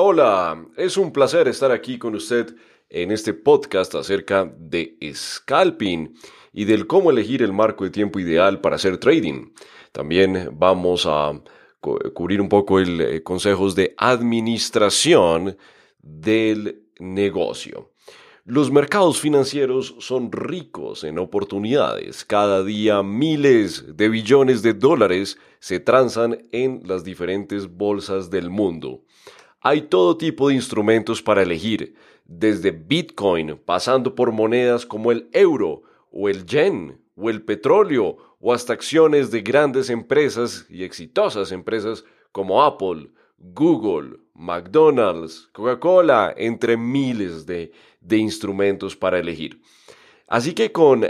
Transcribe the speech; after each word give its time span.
Hola. 0.00 0.64
Es 0.76 0.96
un 0.96 1.12
placer 1.12 1.48
estar 1.48 1.72
aquí 1.72 1.98
con 1.98 2.14
usted 2.14 2.54
en 2.88 3.10
este 3.10 3.34
podcast 3.34 3.96
acerca 3.96 4.44
de 4.44 4.96
scalping 5.12 6.14
y 6.52 6.66
del 6.66 6.86
cómo 6.86 7.10
elegir 7.10 7.42
el 7.42 7.52
marco 7.52 7.82
de 7.82 7.90
tiempo 7.90 8.20
ideal 8.20 8.60
para 8.60 8.76
hacer 8.76 8.98
trading. 8.98 9.50
También 9.90 10.50
vamos 10.52 11.04
a 11.04 11.42
cubrir 11.80 12.40
un 12.40 12.48
poco 12.48 12.78
el 12.78 13.00
eh, 13.00 13.22
consejos 13.24 13.74
de 13.74 13.96
administración 13.98 15.56
del 16.00 16.84
negocio. 17.00 17.90
Los 18.44 18.70
mercados 18.70 19.20
financieros 19.20 19.96
son 19.98 20.30
ricos 20.30 21.02
en 21.02 21.18
oportunidades. 21.18 22.24
Cada 22.24 22.62
día 22.62 23.02
miles 23.02 23.96
de 23.96 24.08
billones 24.08 24.62
de 24.62 24.74
dólares 24.74 25.38
se 25.58 25.80
transan 25.80 26.46
en 26.52 26.82
las 26.86 27.02
diferentes 27.02 27.66
bolsas 27.66 28.30
del 28.30 28.48
mundo. 28.48 29.02
Hay 29.68 29.82
todo 29.82 30.16
tipo 30.16 30.48
de 30.48 30.54
instrumentos 30.54 31.20
para 31.20 31.42
elegir, 31.42 31.94
desde 32.24 32.70
Bitcoin, 32.70 33.60
pasando 33.66 34.14
por 34.14 34.32
monedas 34.32 34.86
como 34.86 35.12
el 35.12 35.28
euro 35.34 35.82
o 36.10 36.30
el 36.30 36.46
yen 36.46 36.98
o 37.16 37.28
el 37.28 37.42
petróleo 37.42 38.16
o 38.40 38.54
hasta 38.54 38.72
acciones 38.72 39.30
de 39.30 39.42
grandes 39.42 39.90
empresas 39.90 40.64
y 40.70 40.84
exitosas 40.84 41.52
empresas 41.52 42.02
como 42.32 42.64
Apple, 42.64 43.10
Google, 43.36 44.16
McDonald's, 44.32 45.50
Coca-Cola, 45.52 46.32
entre 46.38 46.78
miles 46.78 47.44
de, 47.44 47.70
de 48.00 48.16
instrumentos 48.16 48.96
para 48.96 49.18
elegir. 49.18 49.60
Así 50.28 50.54
que 50.54 50.72
con 50.72 51.06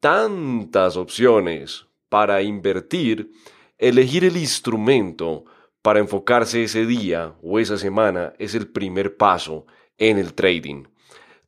tantas 0.00 0.96
opciones 0.96 1.86
para 2.08 2.42
invertir, 2.42 3.30
elegir 3.78 4.24
el 4.24 4.36
instrumento 4.36 5.44
para 5.82 6.00
enfocarse 6.00 6.62
ese 6.62 6.86
día 6.86 7.34
o 7.42 7.58
esa 7.58 7.78
semana 7.78 8.34
es 8.38 8.54
el 8.54 8.68
primer 8.68 9.16
paso 9.16 9.66
en 9.98 10.18
el 10.18 10.34
trading. 10.34 10.84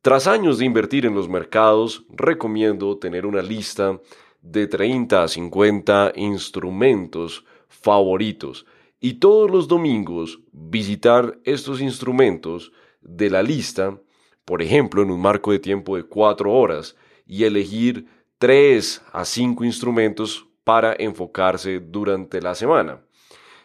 Tras 0.01 0.27
años 0.27 0.57
de 0.57 0.65
invertir 0.65 1.05
en 1.05 1.15
los 1.15 1.29
mercados, 1.29 2.05
recomiendo 2.09 2.97
tener 2.97 3.25
una 3.25 3.41
lista 3.41 3.99
de 4.41 4.67
30 4.67 5.23
a 5.23 5.27
50 5.27 6.13
instrumentos 6.15 7.45
favoritos 7.69 8.65
y 8.99 9.15
todos 9.15 9.49
los 9.49 9.67
domingos 9.67 10.39
visitar 10.51 11.39
estos 11.43 11.81
instrumentos 11.81 12.71
de 13.01 13.29
la 13.29 13.43
lista, 13.43 13.97
por 14.45 14.61
ejemplo, 14.61 15.01
en 15.01 15.11
un 15.11 15.21
marco 15.21 15.51
de 15.51 15.59
tiempo 15.59 15.95
de 15.95 16.03
4 16.03 16.51
horas 16.51 16.95
y 17.25 17.45
elegir 17.45 18.07
3 18.39 19.03
a 19.13 19.25
5 19.25 19.63
instrumentos 19.63 20.47
para 20.63 20.95
enfocarse 20.97 21.79
durante 21.79 22.41
la 22.41 22.55
semana. 22.55 23.01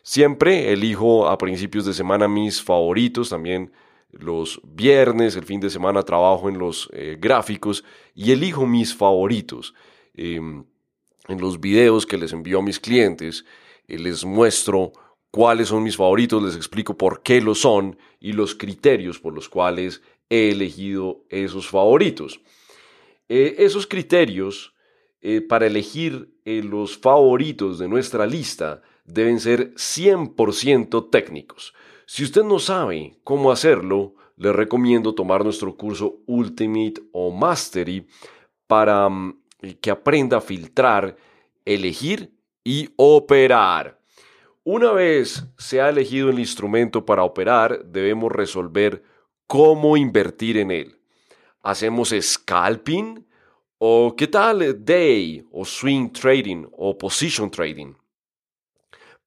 Siempre 0.09 0.73
elijo 0.73 1.29
a 1.29 1.37
principios 1.37 1.85
de 1.85 1.93
semana 1.93 2.29
mis 2.29 2.63
favoritos, 2.63 3.29
también 3.29 3.73
los 4.11 4.59
viernes, 4.65 5.37
el 5.37 5.45
fin 5.45 5.61
de 5.61 5.69
semana 5.69 6.03
trabajo 6.03 6.49
en 6.49 6.59
los 6.59 6.89
eh, 6.95 7.19
gráficos 7.21 7.85
y 8.15 8.33
elijo 8.33 8.65
mis 8.65 8.95
favoritos. 8.95 9.75
Em, 10.15 10.65
en 11.29 11.41
los 11.43 11.61
videos 11.61 12.07
que 12.07 12.17
les 12.17 12.33
envío 12.33 12.61
a 12.61 12.63
mis 12.63 12.81
clientes, 12.81 13.45
eh, 13.87 13.99
les 13.99 14.25
muestro 14.25 14.93
cuáles 15.31 15.69
son 15.69 15.83
mis 15.83 15.99
favoritos, 15.99 16.43
les 16.43 16.57
explico 16.57 16.97
por 16.97 17.23
qué 17.23 17.43
lo 17.43 17.55
son 17.55 17.99
y 18.19 18.33
los 18.33 18.55
criterios 18.55 19.21
por 19.21 19.35
los 19.35 19.51
cuales 19.51 20.01
he 20.31 20.53
elegido 20.53 21.27
esos 21.29 21.69
favoritos. 21.69 22.41
Eh, 23.29 23.57
esos 23.59 23.87
criterios 23.87 24.75
para 25.49 25.67
elegir 25.67 26.33
los 26.45 26.97
favoritos 26.97 27.79
de 27.79 27.89
nuestra 27.89 28.25
lista 28.25 28.83
deben 29.09 29.41
ser 29.41 29.75
100% 29.75 31.11
técnicos. 31.11 31.75
Si 32.07 32.23
usted 32.25 32.45
no 32.45 32.59
sabe 32.59 33.17
cómo 33.25 33.51
hacerlo, 33.51 34.15
le 34.37 34.53
recomiendo 34.53 35.15
tomar 35.15 35.45
nuestro 35.45 35.77
curso 35.77 36.21
Ultimate 36.27 37.03
o 37.13 37.31
Mastery 37.31 38.07
para 38.67 39.09
mm, 39.09 39.41
que 39.81 39.91
aprenda 39.91 40.37
a 40.37 40.41
filtrar, 40.41 41.17
elegir 41.65 42.33
y 42.63 42.89
operar. 42.97 43.99
Una 44.63 44.93
vez 44.93 45.45
se 45.57 45.81
ha 45.81 45.89
elegido 45.89 46.29
el 46.31 46.39
instrumento 46.39 47.05
para 47.05 47.25
operar, 47.25 47.85
debemos 47.87 48.31
resolver 48.31 49.03
cómo 49.47 49.97
invertir 49.97 50.59
en 50.59 50.71
él. 50.71 51.01
¿Hacemos 51.63 52.15
scalping? 52.21 53.27
¿O 53.79 54.15
qué 54.17 54.27
tal 54.27 54.85
day 54.85 55.45
o 55.51 55.65
swing 55.65 56.11
trading 56.11 56.67
o 56.77 56.97
position 56.97 57.51
trading? 57.51 57.95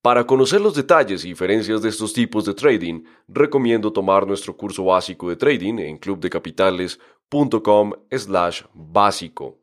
Para 0.02 0.26
conocer 0.26 0.62
los 0.62 0.74
detalles 0.74 1.24
y 1.24 1.28
diferencias 1.28 1.84
de 1.84 1.90
estos 1.90 2.12
tipos 2.12 2.44
de 2.46 2.56
trading, 2.56 3.04
recomiendo 3.28 3.94
tomar 3.94 4.26
nuestro 4.26 4.58
curso 4.58 4.86
básico 4.86 5.30
de 5.30 5.36
trading 5.36 5.78
en 5.78 6.00
clubdecapitales.com 6.00 7.94
slash 8.10 8.64
básico. 8.74 9.60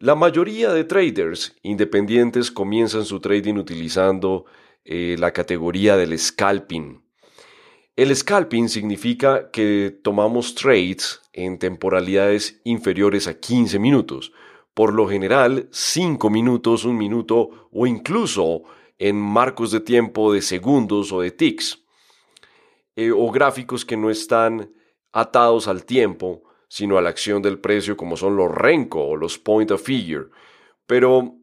La 0.00 0.16
mayoría 0.16 0.72
de 0.72 0.82
traders 0.82 1.54
independientes 1.62 2.50
comienzan 2.50 3.04
su 3.04 3.20
trading 3.20 3.54
utilizando 3.54 4.44
eh, 4.84 5.14
la 5.20 5.32
categoría 5.32 5.96
del 5.96 6.18
scalping. 6.18 7.00
El 7.94 8.16
scalping 8.16 8.68
significa 8.68 9.52
que 9.52 9.96
tomamos 10.02 10.56
trades 10.56 11.20
en 11.32 11.60
temporalidades 11.60 12.60
inferiores 12.64 13.28
a 13.28 13.38
15 13.38 13.78
minutos, 13.78 14.32
por 14.74 14.92
lo 14.92 15.08
general 15.08 15.68
5 15.70 16.28
minutos, 16.28 16.84
1 16.84 16.92
minuto 16.92 17.68
o 17.70 17.86
incluso 17.86 18.64
en 19.00 19.16
marcos 19.16 19.70
de 19.70 19.80
tiempo 19.80 20.30
de 20.30 20.42
segundos 20.42 21.10
o 21.10 21.22
de 21.22 21.30
ticks, 21.30 21.82
eh, 22.94 23.10
o 23.10 23.30
gráficos 23.30 23.86
que 23.86 23.96
no 23.96 24.10
están 24.10 24.74
atados 25.10 25.68
al 25.68 25.86
tiempo, 25.86 26.42
sino 26.68 26.98
a 26.98 27.02
la 27.02 27.08
acción 27.08 27.40
del 27.40 27.58
precio, 27.58 27.96
como 27.96 28.18
son 28.18 28.36
los 28.36 28.54
Renko 28.54 29.02
o 29.02 29.16
los 29.16 29.38
Point 29.38 29.70
of 29.70 29.82
Figure. 29.82 30.26
Pero 30.86 31.38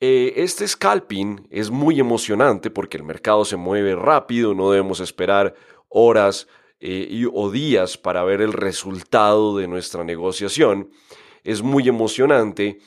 eh, 0.00 0.34
este 0.36 0.68
scalping 0.68 1.48
es 1.50 1.70
muy 1.70 1.98
emocionante 1.98 2.70
porque 2.70 2.98
el 2.98 3.04
mercado 3.04 3.46
se 3.46 3.56
mueve 3.56 3.96
rápido, 3.96 4.54
no 4.54 4.70
debemos 4.70 5.00
esperar 5.00 5.54
horas 5.88 6.46
eh, 6.78 7.26
o 7.32 7.50
días 7.50 7.96
para 7.96 8.22
ver 8.22 8.42
el 8.42 8.52
resultado 8.52 9.56
de 9.56 9.66
nuestra 9.66 10.04
negociación. 10.04 10.90
Es 11.42 11.62
muy 11.62 11.88
emocionante, 11.88 12.80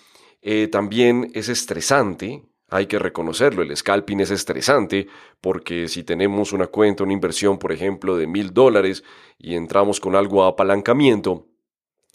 también 0.71 1.31
es 1.33 1.49
estresante, 1.49 2.50
hay 2.71 2.87
que 2.87 2.97
reconocerlo, 2.97 3.63
el 3.63 3.75
scalping 3.75 4.21
es 4.21 4.31
estresante 4.31 5.07
porque 5.41 5.89
si 5.89 6.03
tenemos 6.03 6.53
una 6.53 6.67
cuenta, 6.67 7.03
una 7.03 7.11
inversión, 7.11 7.59
por 7.59 7.73
ejemplo, 7.73 8.15
de 8.15 8.27
mil 8.27 8.53
dólares 8.53 9.03
y 9.37 9.55
entramos 9.55 9.99
con 9.99 10.15
algo 10.15 10.43
a 10.43 10.47
apalancamiento, 10.47 11.47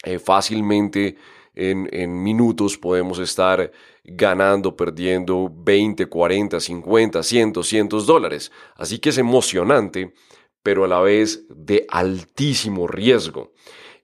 eh, 0.02 0.18
fácilmente 0.18 1.16
en, 1.54 1.88
en, 1.92 2.22
minutos 2.22 2.78
podemos 2.78 3.18
estar 3.18 3.70
ganando, 4.02 4.76
perdiendo 4.76 5.52
20, 5.54 6.06
40, 6.06 6.58
50, 6.58 7.22
100, 7.22 7.52
200 7.52 8.06
dólares. 8.06 8.50
Así 8.76 8.98
que 8.98 9.10
es 9.10 9.18
emocionante, 9.18 10.14
pero 10.62 10.84
a 10.84 10.88
la 10.88 11.00
vez 11.00 11.44
de 11.50 11.86
altísimo 11.90 12.86
riesgo. 12.86 13.52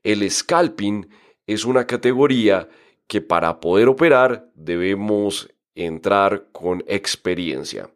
El 0.02 0.30
scalping 0.30 1.08
es 1.46 1.64
una 1.64 1.86
categoría 1.86 2.68
que 3.06 3.20
para 3.20 3.60
poder 3.60 3.88
operar 3.88 4.50
debemos 4.54 5.51
entrar 5.74 6.46
con 6.52 6.82
experiencia. 6.86 7.90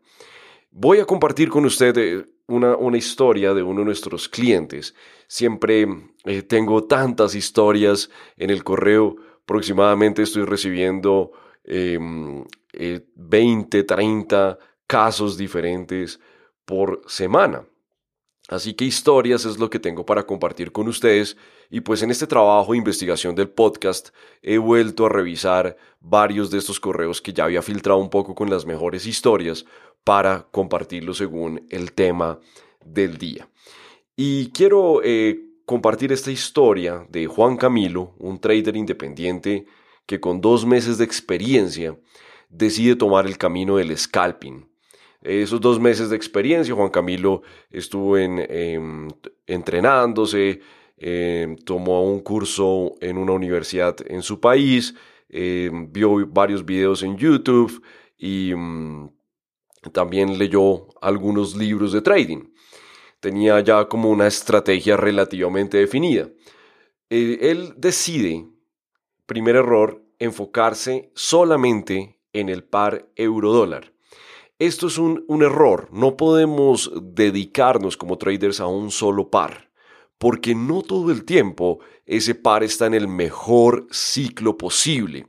Voy 0.70 0.98
a 0.98 1.04
compartir 1.04 1.48
con 1.48 1.64
usted 1.64 1.96
eh, 1.96 2.26
una, 2.48 2.96
historia 2.96 3.54
de 3.54 3.62
uno 3.62 3.80
de 3.80 3.86
nuestros 3.86 4.28
clientes. 4.28 4.94
Siempre 5.26 5.86
eh, 6.24 6.42
tengo 6.42 6.84
tantas 6.84 7.34
historias 7.34 8.10
en 8.36 8.50
el 8.50 8.62
correo, 8.62 9.16
aproximadamente 9.42 10.22
estoy 10.22 10.44
recibiendo 10.44 11.32
20, 11.64 12.44
em, 13.78 13.86
30 13.86 14.50
eh, 14.50 14.56
casos 14.86 15.36
diferentes 15.36 16.20
por 16.64 17.02
semana. 17.06 17.64
Así 18.48 18.74
que 18.74 18.84
historias 18.84 19.44
es 19.44 19.58
lo 19.58 19.70
que 19.70 19.80
tengo 19.80 20.06
para 20.06 20.24
compartir 20.24 20.70
con 20.70 20.86
ustedes 20.86 21.36
y 21.68 21.80
pues 21.80 22.02
en 22.02 22.12
este 22.12 22.28
trabajo 22.28 22.72
de 22.72 22.78
investigación 22.78 23.34
del 23.34 23.48
podcast 23.48 24.10
he 24.40 24.58
vuelto 24.58 25.06
a 25.06 25.08
revisar 25.08 25.76
varios 26.00 26.50
de 26.50 26.58
estos 26.58 26.78
correos 26.78 27.20
que 27.20 27.32
ya 27.32 27.44
había 27.44 27.60
filtrado 27.60 27.98
un 27.98 28.08
poco 28.08 28.36
con 28.36 28.48
las 28.48 28.64
mejores 28.64 29.04
historias 29.04 29.64
para 30.04 30.46
compartirlos 30.52 31.16
según 31.16 31.66
el 31.70 31.92
tema 31.92 32.38
del 32.84 33.18
día. 33.18 33.48
Y 34.14 34.50
quiero 34.50 35.00
eh, 35.02 35.40
compartir 35.64 36.12
esta 36.12 36.30
historia 36.30 37.04
de 37.10 37.26
Juan 37.26 37.56
Camilo, 37.56 38.14
un 38.18 38.38
trader 38.38 38.76
independiente 38.76 39.66
que 40.06 40.20
con 40.20 40.40
dos 40.40 40.64
meses 40.64 40.98
de 40.98 41.04
experiencia 41.04 41.98
decide 42.48 42.94
tomar 42.94 43.26
el 43.26 43.38
camino 43.38 43.78
del 43.78 43.98
scalping 43.98 44.68
esos 45.26 45.60
dos 45.60 45.80
meses 45.80 46.08
de 46.10 46.16
experiencia, 46.16 46.74
Juan 46.74 46.90
Camilo 46.90 47.42
estuvo 47.70 48.16
em, 48.16 49.08
entrenándose, 49.46 50.60
em, 50.96 51.56
tomó 51.56 52.04
un 52.04 52.20
curso 52.20 52.94
en 53.00 53.18
una 53.18 53.32
universidad 53.32 53.96
en 54.06 54.22
su 54.22 54.38
país, 54.40 54.94
em, 55.28 55.90
vio 55.92 56.26
varios 56.28 56.64
videos 56.64 57.02
en 57.02 57.16
YouTube 57.16 57.82
y 58.16 58.54
mm, 58.54 59.10
también 59.92 60.38
leyó 60.38 60.88
algunos 61.00 61.56
libros 61.56 61.92
de 61.92 62.02
trading. 62.02 62.52
tenía 63.18 63.58
ya 63.60 63.88
como 63.88 64.10
una 64.10 64.26
estrategia 64.28 64.96
relativamente 64.96 65.78
definida. 65.78 66.28
Eh, 67.10 67.38
él 67.40 67.74
decide, 67.76 68.46
primer 69.26 69.56
error, 69.56 70.04
enfocarse 70.20 71.10
solamente 71.14 72.20
en 72.32 72.48
el 72.50 72.62
par 72.62 73.10
euro-dólar. 73.16 73.95
Esto 74.58 74.86
es 74.86 74.96
un, 74.96 75.22
un, 75.28 75.42
error, 75.42 75.88
no 75.92 76.16
podemos 76.16 76.90
dedicarnos 77.02 77.98
como 77.98 78.16
traders 78.16 78.58
a 78.60 78.66
un 78.66 78.90
solo 78.90 79.28
par, 79.28 79.70
porque 80.16 80.54
no 80.54 80.80
todo 80.80 81.10
el 81.10 81.26
tiempo 81.26 81.80
ese 82.06 82.34
par 82.34 82.62
está 82.62 82.86
en 82.86 82.94
el 82.94 83.06
mejor 83.06 83.86
ciclo 83.90 84.56
posible. 84.56 85.26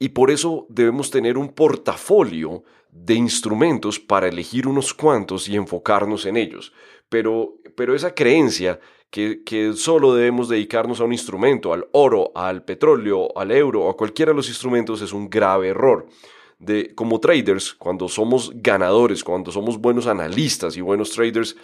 Y 0.00 0.08
por 0.08 0.32
eso 0.32 0.66
debemos 0.68 1.10
tener 1.12 1.38
un 1.38 1.50
portafolio 1.50 2.64
de 2.90 3.14
instrumentos 3.14 4.00
para 4.00 4.26
elegir 4.26 4.66
unos 4.66 4.94
cuantos 4.94 5.48
y 5.48 5.54
enfocarnos 5.54 6.26
en 6.26 6.36
ellos. 6.36 6.72
Pero, 7.08 7.54
pero 7.76 7.94
esa 7.94 8.14
creencia 8.14 8.80
que, 9.10 9.44
que, 9.44 9.74
solo 9.74 10.12
debemos 10.14 10.48
dedicarnos 10.48 11.00
a 11.00 11.04
un 11.04 11.12
instrumento, 11.12 11.72
al 11.72 11.86
oro, 11.92 12.32
al 12.34 12.64
petróleo, 12.64 13.28
al 13.38 13.52
euro 13.52 13.88
a 13.88 13.96
cualquiera 13.96 14.32
de 14.32 14.36
los 14.36 14.48
instrumentos 14.48 15.02
es 15.02 15.12
un 15.12 15.30
grave 15.30 15.68
error. 15.68 16.08
De, 16.60 16.94
como 16.94 17.18
traders, 17.18 17.74
cuando 17.74 18.06
somos 18.06 18.52
ganadores, 18.54 19.24
cuando 19.24 19.50
somos 19.50 19.78
buenos 19.78 20.06
analistas 20.06 20.76
y 20.76 20.80
buenos 20.80 21.10
traders, 21.10 21.56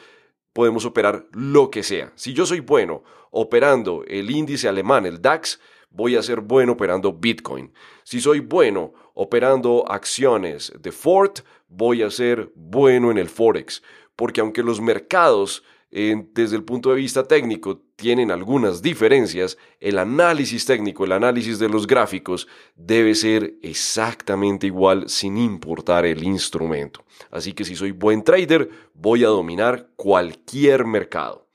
podemos 0.52 0.86
operar 0.86 1.26
lo 1.32 1.70
que 1.70 1.82
sea. 1.82 2.12
Si 2.16 2.32
yo 2.32 2.46
soy 2.46 2.60
bueno 2.60 3.04
operando 3.30 4.04
el 4.08 4.30
índice 4.30 4.68
alemán, 4.68 5.04
el 5.04 5.20
DAX, 5.20 5.60
voy 5.90 6.16
a 6.16 6.22
ser 6.22 6.40
bueno 6.40 6.72
operando 6.72 7.12
Bitcoin. 7.12 7.72
Si 8.04 8.20
soy 8.20 8.40
bueno 8.40 8.94
operando 9.12 9.84
acciones 9.86 10.72
de 10.78 10.92
Ford, 10.92 11.40
voy 11.68 12.02
a 12.02 12.10
ser 12.10 12.50
bueno 12.54 13.10
en 13.10 13.18
el 13.18 13.28
Forex. 13.28 13.82
Porque 14.16 14.40
aunque 14.40 14.62
los 14.62 14.80
mercados 14.80 15.62
desde 15.90 16.56
el 16.56 16.64
punto 16.64 16.90
de 16.90 16.96
vista 16.96 17.26
técnico 17.26 17.78
tienen 17.96 18.30
algunas 18.30 18.82
diferencias, 18.82 19.56
el 19.80 19.98
análisis 19.98 20.66
técnico, 20.66 21.04
el 21.04 21.12
análisis 21.12 21.58
de 21.58 21.68
los 21.68 21.86
gráficos 21.86 22.48
debe 22.74 23.14
ser 23.14 23.54
exactamente 23.62 24.66
igual 24.66 25.08
sin 25.08 25.38
importar 25.38 26.04
el 26.04 26.22
instrumento. 26.22 27.04
Así 27.30 27.52
que 27.52 27.64
si 27.64 27.76
soy 27.76 27.92
buen 27.92 28.24
trader, 28.24 28.68
voy 28.94 29.24
a 29.24 29.28
dominar 29.28 29.90
cualquier 29.96 30.84
mercado. 30.84 31.48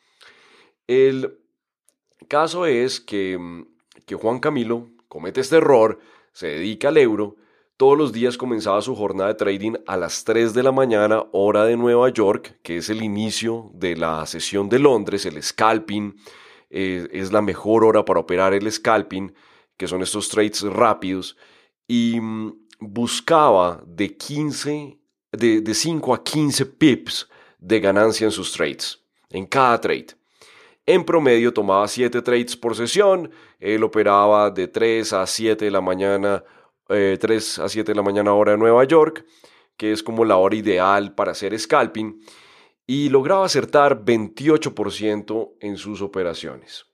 El 0.87 1.37
caso 2.27 2.65
es 2.65 2.99
que 2.99 3.37
mm, 3.37 3.65
que 4.11 4.15
Juan 4.15 4.39
Camilo 4.39 4.89
comete 5.07 5.39
este 5.39 5.55
error, 5.55 5.99
se 6.33 6.47
dedica 6.47 6.89
al 6.89 6.97
euro, 6.97 7.37
todos 7.81 7.97
los 7.97 8.13
días 8.13 8.37
comenzaba 8.37 8.79
su 8.83 8.95
jornada 8.95 9.29
de 9.29 9.33
trading 9.33 9.73
a 9.87 9.97
las 9.97 10.23
3 10.23 10.53
de 10.53 10.61
la 10.61 10.71
mañana, 10.71 11.25
hora 11.31 11.65
de 11.65 11.75
Nueva 11.75 12.09
York, 12.09 12.59
que 12.61 12.77
es 12.77 12.91
el 12.91 13.01
inicio 13.01 13.71
de 13.73 13.95
la 13.95 14.23
sesión 14.27 14.69
de 14.69 14.77
Londres, 14.77 15.25
el 15.25 15.41
scalping, 15.41 16.15
eh, 16.69 17.07
es 17.11 17.31
la 17.31 17.41
mejor 17.41 17.83
hora 17.83 18.05
para 18.05 18.19
operar 18.19 18.53
el 18.53 18.71
scalping, 18.71 19.33
que 19.77 19.87
son 19.87 20.03
estos 20.03 20.29
trades 20.29 20.61
rápidos, 20.61 21.35
y 21.87 22.19
mm, 22.21 22.67
buscaba 22.81 23.81
de 23.83 24.15
15, 24.15 24.99
de, 25.31 25.61
de 25.61 25.73
5 25.73 26.13
a 26.13 26.23
15 26.23 26.67
pips 26.67 27.29
de 27.57 27.79
ganancia 27.79 28.25
en 28.25 28.31
sus 28.31 28.51
trades, 28.51 28.99
en 29.31 29.47
cada 29.47 29.81
trade. 29.81 30.09
En 30.85 31.03
promedio 31.03 31.51
tomaba 31.51 31.87
7 31.87 32.21
trades 32.21 32.55
por 32.55 32.75
sesión, 32.75 33.31
él 33.59 33.83
operaba 33.83 34.51
de 34.51 34.67
3 34.67 35.13
a 35.13 35.25
7 35.25 35.65
de 35.65 35.71
la 35.71 35.81
mañana, 35.81 36.43
3 36.91 37.57
eh, 37.57 37.61
a 37.61 37.69
7 37.69 37.91
de 37.91 37.95
la 37.95 38.01
mañana 38.01 38.33
hora 38.33 38.51
de 38.51 38.57
Nueva 38.57 38.83
York, 38.83 39.25
que 39.77 39.91
es 39.91 40.03
como 40.03 40.25
la 40.25 40.37
hora 40.37 40.55
ideal 40.55 41.15
para 41.15 41.31
hacer 41.31 41.57
scalping, 41.57 42.21
y 42.85 43.09
lograba 43.09 43.45
acertar 43.45 44.03
28% 44.03 45.53
en 45.61 45.77
sus 45.77 46.01
operaciones. 46.01 46.85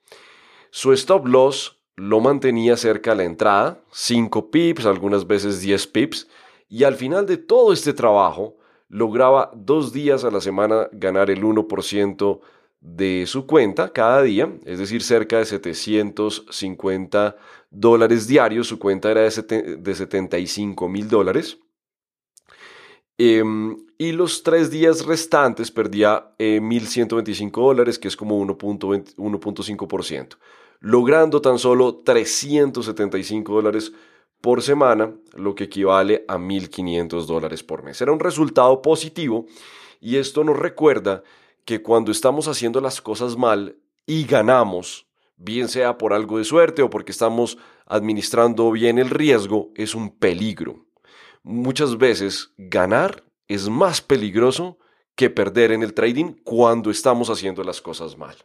Su 0.69 0.93
stop 0.93 1.25
loss 1.25 1.79
lo 1.95 2.19
mantenía 2.19 2.77
cerca 2.77 3.13
a 3.13 3.15
la 3.15 3.23
entrada, 3.23 3.81
5 3.91 4.51
pips, 4.51 4.85
algunas 4.85 5.25
veces 5.25 5.61
10 5.61 5.87
pips, 5.87 6.27
y 6.69 6.83
al 6.83 6.95
final 6.95 7.25
de 7.25 7.37
todo 7.37 7.73
este 7.73 7.93
trabajo 7.93 8.57
lograba 8.89 9.51
dos 9.55 9.91
días 9.91 10.23
a 10.23 10.31
la 10.31 10.39
semana 10.39 10.87
ganar 10.91 11.29
el 11.31 11.43
1% 11.43 12.39
de 12.95 13.25
su 13.27 13.45
cuenta 13.45 13.91
cada 13.91 14.21
día, 14.21 14.49
es 14.65 14.79
decir, 14.79 15.03
cerca 15.03 15.39
de 15.39 15.45
750 15.45 17.35
dólares 17.69 18.27
diarios. 18.27 18.67
Su 18.67 18.79
cuenta 18.79 19.11
era 19.11 19.21
de, 19.21 19.31
75 19.95 20.87
mil 20.87 21.09
dólares. 21.09 21.59
Em, 23.17 23.77
y 23.97 24.13
los 24.13 24.43
tres 24.43 24.71
días 24.71 25.05
restantes 25.05 25.69
perdía 25.69 26.33
1.125 26.39 27.47
eh, 27.47 27.49
dólares, 27.51 27.99
que 27.99 28.07
es 28.07 28.15
como 28.15 28.39
1.5%, 28.39 30.37
logrando 30.79 31.41
tan 31.41 31.59
solo 31.59 31.95
375 32.05 33.53
dólares 33.53 33.91
por 34.39 34.61
semana, 34.61 35.13
lo 35.33 35.55
que 35.55 35.65
equivale 35.65 36.23
a 36.27 36.37
1.500 36.37 37.25
dólares 37.25 37.63
por 37.63 37.83
mes. 37.83 37.99
Era 37.99 38.13
un 38.13 38.19
resultado 38.19 38.81
positivo 38.81 39.45
y 39.99 40.17
esto 40.17 40.43
nos 40.43 40.57
recuerda 40.57 41.23
que 41.67 41.81
cuando 41.81 42.13
estamos 42.13 42.47
haciendo 42.47 42.79
las 42.79 43.01
cosas 43.01 43.35
mal 43.35 43.75
y 44.05 44.23
ganamos, 44.23 45.05
bien 45.35 45.67
sea 45.67 45.97
por 45.97 46.13
algo 46.13 46.37
de 46.37 46.45
suerte 46.45 46.81
o 46.81 46.89
porque 46.89 47.11
estamos 47.11 47.57
administrando 47.85 48.71
bien 48.71 48.97
el 48.97 49.09
riesgo, 49.09 49.71
es 49.75 49.93
un 49.93 50.17
peligro. 50.17 50.85
Muchas 51.43 51.97
veces 51.97 52.53
ganar 52.57 53.25
es 53.49 53.67
más 53.67 53.99
peligroso 53.99 54.77
que 55.13 55.29
perder 55.29 55.73
en 55.73 55.83
el 55.83 55.93
trading 55.93 56.35
cuando 56.45 56.89
estamos 56.89 57.29
haciendo 57.29 57.65
las 57.65 57.81
cosas 57.81 58.17
mal. 58.17 58.37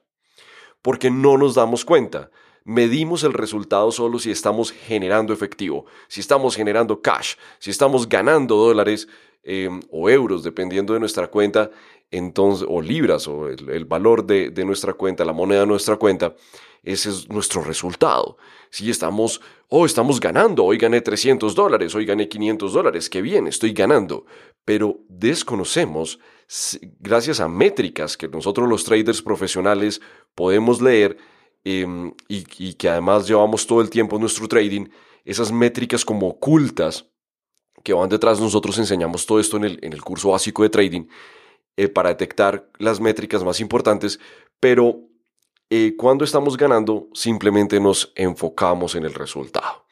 Porque 0.83 1.09
no 1.09 1.39
nos 1.39 1.55
damos 1.55 1.85
cuenta. 1.85 2.29
Medimos 2.65 3.23
el 3.23 3.35
resultado 3.35 3.93
solo 3.93 4.19
si 4.19 4.32
estamos 4.32 4.73
generando 4.73 5.32
efectivo, 5.32 5.87
si 6.08 6.19
estamos 6.19 6.56
generando 6.56 7.01
cash, 7.01 7.35
si 7.61 7.70
estamos 7.70 8.08
ganando 8.08 8.56
dólares 8.56 9.06
eh, 9.43 9.69
o 9.91 10.08
euros, 10.08 10.44
dependiendo 10.44 10.94
de 10.94 11.01
nuestra 11.01 11.27
cuenta, 11.27 11.70
entonces, 12.13 12.67
o 12.70 12.81
libras, 12.81 13.27
o 13.27 13.49
el, 13.49 13.84
valor 13.87 14.27
de, 14.27 14.53
nuestra 14.65 14.93
cuenta, 14.93 15.25
la 15.25 15.32
moneda 15.32 15.61
de 15.61 15.67
nuestra 15.67 15.96
cuenta, 15.96 16.37
ese 16.82 17.08
es 17.08 17.29
nuestro 17.31 17.63
resultado. 17.63 18.37
Si 18.70 18.91
estamos, 18.91 19.41
oh, 19.69 19.87
estamos 19.87 20.20
ganando, 20.20 20.65
hoy 20.65 20.77
gané 20.77 21.01
300 21.01 21.55
dólares, 21.55 21.94
hoy 21.94 22.05
gané 22.05 22.29
500 22.29 22.72
dólares, 22.72 23.08
qué 23.08 23.22
bien, 23.22 23.46
estoy 23.46 23.72
ganando. 23.72 24.27
Pero 24.65 25.01
desconocemos, 25.08 26.20
gracias 27.01 27.41
a 27.41 27.49
métricas 27.49 28.17
que 28.17 28.29
nosotros 28.29 28.69
los 28.69 28.84
traders 28.84 29.22
profesionales 29.22 30.03
podemos 30.34 30.82
leer 30.82 31.17
em, 31.65 32.13
y, 32.29 32.75
que 32.75 32.89
además 32.91 33.27
llevamos 33.27 33.67
todo 33.67 33.81
el 33.81 33.89
tiempo 33.89 34.17
en 34.17 34.20
nuestro 34.20 34.46
trading, 34.49 34.87
esas 35.25 35.51
métricas 35.51 36.05
como 36.05 36.29
ocultas 36.29 37.12
que 37.82 37.93
van 37.93 38.08
detrás, 38.08 38.41
nosotros 38.41 38.79
enseñamos 38.79 39.27
todo 39.27 39.41
esto 39.41 39.56
en 39.56 39.65
el, 39.65 39.79
en 39.82 39.93
el 39.93 40.03
curso 40.03 40.31
básico 40.31 40.62
de 40.62 40.70
trading 40.70 41.06
eh, 41.77 41.89
para 41.89 42.10
detectar 42.10 42.70
las 42.79 43.01
métricas 43.01 43.43
más 43.44 43.60
importantes, 43.60 44.20
pero 44.60 45.01
eh, 45.70 45.94
cuando 45.96 46.24
estamos 46.24 46.56
ganando 46.56 47.08
simplemente 47.15 47.81
nos 47.81 48.12
enfocamos 48.15 48.94
en 48.94 49.05
el 49.05 49.15
resultado. 49.15 49.86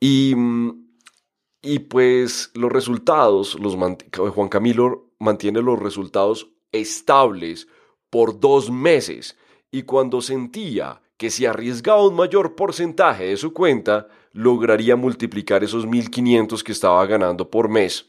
Y, 0.00 0.34
y 1.62 1.78
pues 1.80 2.50
los 2.54 2.72
resultados, 2.72 3.58
los 3.60 3.76
Juan 3.76 4.48
Camilo 4.48 5.12
mantiene 5.18 5.60
los 5.60 5.78
resultados 5.78 6.50
estables 6.72 7.68
por 8.10 8.40
dos 8.40 8.70
meses 8.70 9.36
y 9.70 9.82
cuando 9.82 10.20
sentía 10.22 11.02
que 11.16 11.30
si 11.30 11.46
arriesgaba 11.46 12.06
un 12.06 12.14
mayor 12.14 12.54
porcentaje 12.54 13.24
de 13.24 13.36
su 13.36 13.52
cuenta, 13.52 14.08
lograría 14.36 14.96
multiplicar 14.96 15.64
esos 15.64 15.86
1.500 15.86 16.62
que 16.62 16.72
estaba 16.72 17.04
ganando 17.06 17.50
por 17.50 17.68
mes. 17.68 18.08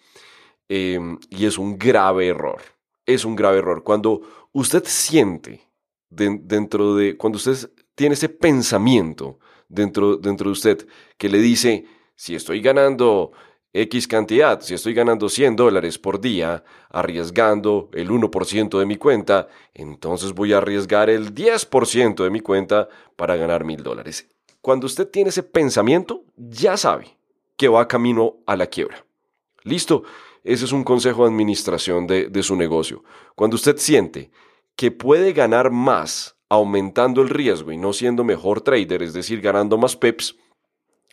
Em, 0.70 1.18
y 1.30 1.46
es 1.46 1.58
un 1.58 1.78
grave 1.78 2.28
error 2.28 2.62
es 3.08 3.26
un 3.26 3.36
grave 3.36 3.60
error. 3.60 3.84
Cuando 3.84 4.22
usted 4.52 4.84
siente 4.86 5.62
dentro 6.10 6.96
de, 6.96 7.18
cuando 7.18 7.38
usted 7.38 7.72
tiene 7.96 8.14
ese 8.14 8.30
pensamiento 8.30 9.40
dentro, 9.68 10.18
dentro 10.18 10.50
de 10.50 10.52
usted 10.52 10.88
que 11.18 11.30
le 11.30 11.40
dice, 11.40 11.86
si 12.16 12.36
estoy 12.36 12.62
ganando 12.62 13.32
X 13.74 14.08
cantidad, 14.08 14.62
si 14.62 14.74
estoy 14.74 14.94
ganando 14.94 15.30
100 15.30 15.56
dólares 15.56 15.98
por 15.98 16.20
día, 16.20 16.64
arriesgando 16.90 17.90
el 17.94 18.10
1% 18.10 18.80
de 18.80 18.86
mi 18.86 18.98
cuenta, 18.98 19.48
entonces 19.74 20.34
voy 20.34 20.54
a 20.54 20.58
arriesgar 20.58 21.10
el 21.10 21.34
10% 21.34 22.24
de 22.24 22.30
mi 22.30 22.42
cuenta 22.42 22.90
para 23.16 23.36
ganar 23.36 23.64
mil 23.64 23.84
dólares. 23.84 24.28
Cuando 24.68 24.86
usted 24.86 25.08
tiene 25.08 25.30
ese 25.30 25.44
pensamiento, 25.44 26.26
ya 26.36 26.76
sabe 26.76 27.18
que 27.56 27.70
va 27.70 27.88
camino 27.88 28.40
a 28.46 28.58
la 28.58 28.68
quiebra. 28.68 29.06
Listo. 29.64 30.04
Ese 30.44 30.66
es 30.66 30.74
un 30.74 30.84
consejo 30.84 31.24
de 31.24 31.30
administración 31.30 32.06
de, 32.06 32.44
su 32.44 32.54
negocio. 32.58 33.02
Cuando 33.34 33.56
usted 33.56 33.78
siente 33.78 34.30
que 34.76 34.92
puede 34.92 35.32
ganar 35.32 35.72
más 35.72 36.36
aumentando 36.50 37.22
el 37.22 37.30
riesgo 37.30 37.72
y 37.72 37.78
no 37.78 37.94
siendo 37.94 38.26
mejor 38.26 38.60
trader, 38.60 39.04
es 39.04 39.14
decir, 39.14 39.40
ganando 39.40 39.78
más 39.78 39.96
PEPs, 39.96 40.36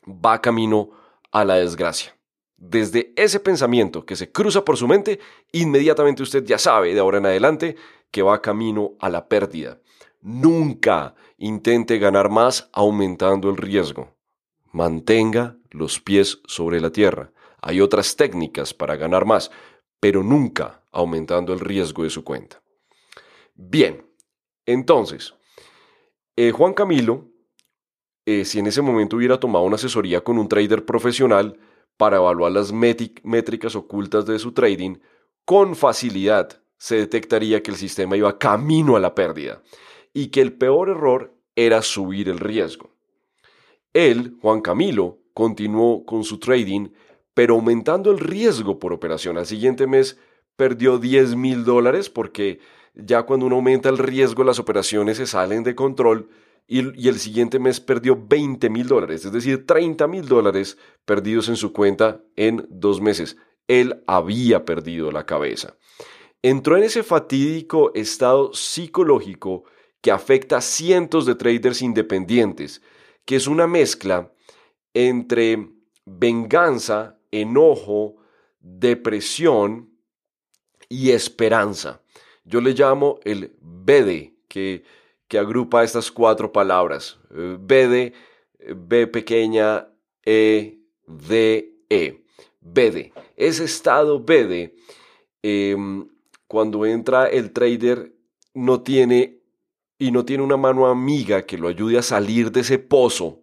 va 0.05 0.41
camino 0.41 0.91
a 1.31 1.45
la 1.45 1.55
desgracia. 1.55 2.17
Desde 2.57 3.13
ese 3.15 3.39
pensamiento 3.39 4.05
que 4.05 4.17
se 4.17 4.33
cruza 4.33 4.65
por 4.65 4.77
su 4.77 4.89
mente, 4.89 5.21
inmediatamente 5.53 6.25
usted 6.25 6.43
ya 6.45 6.59
sabe 6.59 6.93
de 6.93 6.99
ahora 6.99 7.19
en 7.19 7.27
adelante 7.27 7.77
que 8.11 8.23
va 8.23 8.43
camino 8.43 8.95
a 8.99 9.09
la 9.09 9.29
pérdida. 9.29 9.79
Nunca 10.23 11.15
intente 11.45 11.99
ganar 11.99 12.31
más 12.31 12.71
aumentando 12.73 13.51
el 13.51 13.59
riesgo. 13.59 14.17
Mantenga 14.73 15.59
los 15.71 16.01
pies 16.01 16.41
sobre 16.47 16.81
la 16.81 16.91
tierra. 16.91 17.33
Hay 17.61 17.83
otras 17.83 18.17
técnicas 18.17 18.73
para 18.73 18.97
ganar 18.97 19.27
más, 19.27 19.51
pero 20.01 20.23
nunca 20.23 20.83
aumentando 20.91 21.53
el 21.53 21.61
riesgo 21.61 22.03
de 22.03 22.09
su 22.09 22.25
cuenta. 22.25 22.63
Bien, 23.55 24.07
entonces, 24.65 25.35
eh, 26.35 26.51
Juan 26.51 26.73
Camilo, 26.73 27.29
eh, 28.25 28.47
si 28.47 28.59
en 28.59 28.67
ese 28.67 28.81
momento 28.81 29.17
hubiera 29.17 29.39
tomado 29.39 29.67
una 29.67 29.77
asesoría 29.77 30.23
con 30.23 30.39
un 30.39 30.49
trader 30.49 30.87
profesional 30.87 31.61
para 31.99 32.17
evaluar 32.17 32.53
las 32.53 32.73
métricas 32.73 33.77
ocultas 33.77 34.25
de 34.25 34.39
su 34.39 34.53
trading, 34.53 34.97
con 35.45 35.77
facilidad 35.77 36.63
se 36.79 36.97
detectaría 36.97 37.63
que 37.63 37.71
el 37.71 37.77
sistema 37.77 38.17
iba 38.17 38.39
camino 38.39 38.97
a 38.97 39.01
la 39.01 39.15
pérdida 39.15 39.63
y 40.15 40.29
que 40.29 40.41
el 40.41 40.55
peor 40.55 40.89
error 40.89 41.34
era 41.57 41.83
subir 41.83 42.29
el 42.29 42.39
riesgo. 42.39 42.91
Él, 43.93 44.37
Juan 44.41 44.61
Camilo, 44.61 45.19
continuó 45.35 46.05
con 46.05 46.25
su 46.25 46.39
trading, 46.39 46.89
pero 47.33 47.55
aumentando 47.55 48.11
el 48.11 48.19
riesgo 48.19 48.79
por 48.79 48.93
operación. 48.93 49.39
Al 49.39 49.47
siguiente 49.47 49.87
mes 49.87 50.19
perdió 50.57 50.99
10 50.99 51.37
mil 51.37 51.65
dólares 51.65 52.11
porque 52.11 52.61
ya 52.95 53.25
cuando 53.25 53.47
uno 53.47 53.57
aumenta 53.57 53.89
el 53.89 53.99
riesgo 53.99 54.45
las 54.45 54.59
operaciones 54.59 55.17
se 55.17 55.27
salen 55.27 55.65
de 55.65 55.75
control 55.75 56.29
y, 56.67 56.79
el 57.09 57.19
siguiente 57.19 57.59
mes 57.59 57.81
perdió 57.81 58.17
20 58.17 58.71
mil 58.71 58.87
dólares, 58.87 59.25
es 59.25 59.33
decir, 59.33 59.67
30 59.67 60.07
mil 60.09 60.27
dólares 60.27 60.79
perdidos 61.05 61.49
en 61.49 61.57
su 61.57 61.73
cuenta 61.73 62.23
en 62.37 62.67
dos 62.71 63.01
meses. 63.03 63.37
Él 63.69 64.03
había 64.07 64.65
perdido 64.65 65.13
la 65.13 65.27
cabeza. 65.27 65.77
Entró 66.43 66.77
en 66.77 66.85
ese 66.85 67.03
fatídico 67.03 67.93
estado 67.95 68.53
psicológico 68.55 69.65
que 70.05 70.11
afecta 70.11 70.59
a 70.59 70.61
cientos 70.61 71.25
de 71.25 71.35
traders 71.35 71.81
independientes, 71.81 72.83
que 73.25 73.37
es 73.37 73.47
una 73.47 73.67
mezcla 73.67 74.31
entre 74.93 75.67
venganza, 76.05 77.19
enojo, 77.31 78.17
depresión 78.61 79.89
y 80.91 81.13
esperanza. 81.13 82.03
Yo 82.45 82.61
le 82.61 82.75
llamo 82.75 83.19
el 83.25 83.57
BD, 83.63 84.35
que, 84.47 84.85
que 85.27 85.39
agrupa 85.39 85.83
estas 85.83 86.13
cuatro 86.13 86.53
palabras. 86.53 87.19
Eh, 87.35 87.57
BD, 87.59 88.13
B 88.77 89.07
pequeña, 89.07 89.89
E, 90.23 90.81
D, 91.07 91.79
E. 91.89 92.25
BD. 92.61 93.11
Ese 93.37 93.65
estado 93.65 94.21
BD, 94.21 94.75
em, 95.43 96.07
cuando 96.47 96.85
entra 96.85 97.27
el 97.27 97.53
trader, 97.53 98.13
no 98.53 98.83
tiene 98.83 99.44
y 99.99 100.11
no 100.11 100.25
tiene 100.25 100.43
una 100.43 100.57
mano 100.57 100.87
amiga 100.87 101.47
que 101.47 101.59
lo 101.59 101.69
ayude 101.69 101.99
a 101.99 102.03
salir 102.03 102.51
de 102.53 102.61
ese 102.61 102.79
pozo, 102.79 103.43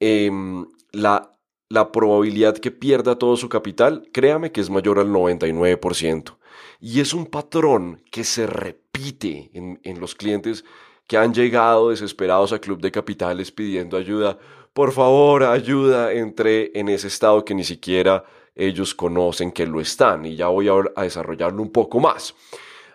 em, 0.00 0.66
la, 0.92 1.38
la 1.68 1.92
probabilidad 1.92 2.56
que 2.56 2.70
pierda 2.70 3.18
todo 3.18 3.36
su 3.36 3.48
capital, 3.48 4.08
créame 4.12 4.52
que 4.52 4.60
es 4.60 4.70
mayor 4.70 4.98
al 4.98 5.08
99%. 5.08 6.38
Y 6.80 7.00
es 7.00 7.12
un 7.12 7.26
patrón 7.26 8.02
que 8.10 8.24
se 8.24 8.46
repite 8.46 9.50
en, 9.52 9.80
en 9.82 10.00
los 10.00 10.14
clientes 10.14 10.64
que 11.08 11.16
han 11.16 11.32
llegado 11.34 11.90
desesperados 11.90 12.52
a 12.52 12.60
Club 12.60 12.80
de 12.80 12.92
Capitales 12.92 13.50
pidiendo 13.50 13.96
ayuda. 13.96 14.38
Por 14.72 14.92
favor, 14.92 15.42
ayuda. 15.42 16.12
Entré 16.12 16.70
en 16.78 16.88
ese 16.88 17.08
estado 17.08 17.44
que 17.44 17.54
ni 17.54 17.64
siquiera 17.64 18.24
ellos 18.54 18.94
conocen 18.94 19.52
que 19.52 19.66
lo 19.66 19.80
están 19.80 20.26
y 20.26 20.36
ya 20.36 20.48
voy 20.48 20.68
a, 20.68 21.02
desarrollarlo 21.02 21.62
un 21.62 21.72
poco 21.72 22.00
más. 22.00 22.34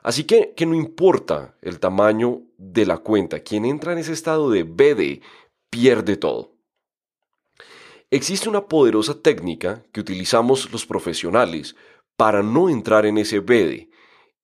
Así 0.04 0.26
que, 0.26 0.54
que 0.56 0.66
no 0.66 0.76
importa 0.76 1.58
el 1.62 1.80
tamaño 1.80 2.42
de 2.58 2.86
la 2.86 2.98
cuenta, 2.98 3.40
quien 3.40 3.64
entra 3.64 3.94
en 3.94 4.00
ese 4.00 4.12
estado 4.12 4.52
de 4.52 4.64
BD 4.64 5.22
pierde 5.70 6.18
todo. 6.18 6.52
Existe 8.12 8.50
una 8.50 8.68
poderosa 8.68 9.22
técnica 9.22 9.82
que 9.92 10.02
utilizamos 10.02 10.72
los 10.72 10.86
profesionales 10.86 11.76
para 12.18 12.44
no 12.44 12.70
entrar 12.70 13.06
en 13.06 13.18
ese 13.18 13.40
BD. 13.40 13.90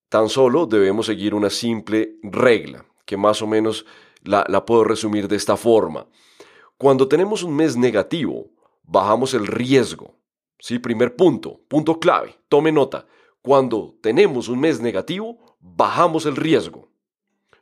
Tan 0.07 0.29
solo 0.29 0.65
debemos 0.65 1.05
seguir 1.05 1.35
una 1.35 1.49
simple 1.49 2.15
regla, 2.23 2.85
que 3.05 3.17
más 3.17 3.41
o 3.41 3.47
menos 3.47 3.85
la, 4.23 4.45
la 4.47 4.65
puedo 4.65 4.85
resumir 4.85 5.27
de 5.27 5.35
esta 5.35 5.57
forma. 5.57 6.07
Cuando 6.77 7.07
tenemos 7.09 7.43
un 7.43 7.55
mes 7.55 7.75
negativo, 7.75 8.49
bajamos 8.83 9.33
el 9.33 9.45
riesgo. 9.45 10.15
Sí, 10.57 10.79
primer 10.79 11.15
punto, 11.15 11.61
punto 11.67 11.99
clave, 11.99 12.39
tome 12.47 12.71
nota. 12.71 13.05
Cuando 13.41 13.97
tenemos 14.01 14.47
un 14.47 14.59
mes 14.59 14.81
negativo, 14.81 15.48
bajamos 15.59 16.25
el 16.25 16.35
riesgo. 16.35 16.89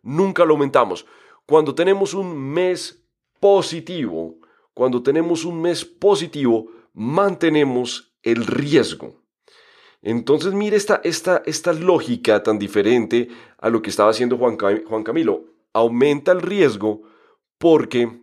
Nunca 0.02 0.46
lo 0.46 0.54
aumentamos. 0.54 1.06
Cuando 1.46 1.74
tenemos 1.74 2.14
un 2.14 2.38
mes 2.38 3.04
positivo, 3.40 4.38
cuando 4.74 5.02
tenemos 5.02 5.46
un 5.46 5.62
mes 5.62 5.84
positivo, 5.84 6.68
mantenemos 6.94 8.14
el 8.24 8.46
riesgo. 8.46 9.22
Entonces, 10.02 10.54
mire 10.54 10.78
esta, 10.78 11.02
esta, 11.04 11.42
esta 11.46 11.74
lógica 11.74 12.44
tan 12.44 12.60
diferente 12.60 13.30
a 13.58 13.70
lo 13.70 13.82
que 13.82 13.90
estaba 13.90 14.12
haciendo 14.12 14.38
Juan, 14.38 14.58
Juan 14.58 15.04
Camilo. 15.04 15.46
Aumenta 15.74 16.32
el 16.32 16.42
riesgo 16.42 17.02
porque 17.58 18.22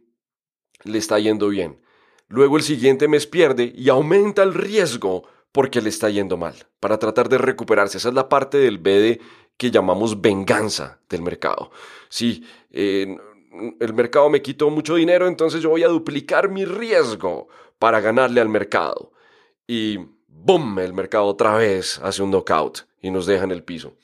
le 0.84 0.98
está 0.98 1.18
yendo 1.18 1.48
bien. 1.48 1.80
Luego 2.28 2.56
el 2.56 2.62
siguiente 2.62 3.08
mes 3.08 3.26
pierde 3.26 3.72
y 3.74 3.88
aumenta 3.88 4.42
el 4.42 4.54
riesgo 4.54 5.24
porque 5.52 5.80
le 5.80 5.88
está 5.88 6.10
yendo 6.10 6.36
mal, 6.36 6.54
para 6.80 6.98
tratar 6.98 7.28
de 7.28 7.38
recuperarse. 7.38 7.98
Esa 7.98 8.08
es 8.08 8.14
la 8.14 8.28
parte 8.28 8.58
del 8.58 8.78
BD 8.78 9.20
que 9.56 9.70
llamamos 9.70 10.20
venganza 10.20 11.00
del 11.08 11.22
mercado. 11.22 11.70
Si 12.08 12.44
el 12.70 13.94
mercado 13.94 14.28
me 14.30 14.42
quitó 14.42 14.70
mucho 14.70 14.96
dinero, 14.96 15.28
entonces 15.28 15.62
yo 15.62 15.70
voy 15.70 15.82
a 15.82 15.88
duplicar 15.88 16.48
mi 16.48 16.64
riesgo 16.64 17.48
para 17.78 18.00
ganarle 18.00 18.40
al 18.40 18.48
mercado. 18.48 19.12
Y 19.66 19.98
¡boom! 20.26 20.78
El 20.80 20.92
mercado 20.92 21.26
otra 21.26 21.56
vez 21.56 22.00
hace 22.02 22.22
un 22.22 22.30
knockout 22.30 22.86
y 23.00 23.10
nos 23.10 23.26
deja 23.26 23.44
en 23.44 23.52
el 23.52 23.62
piso. 23.62 23.94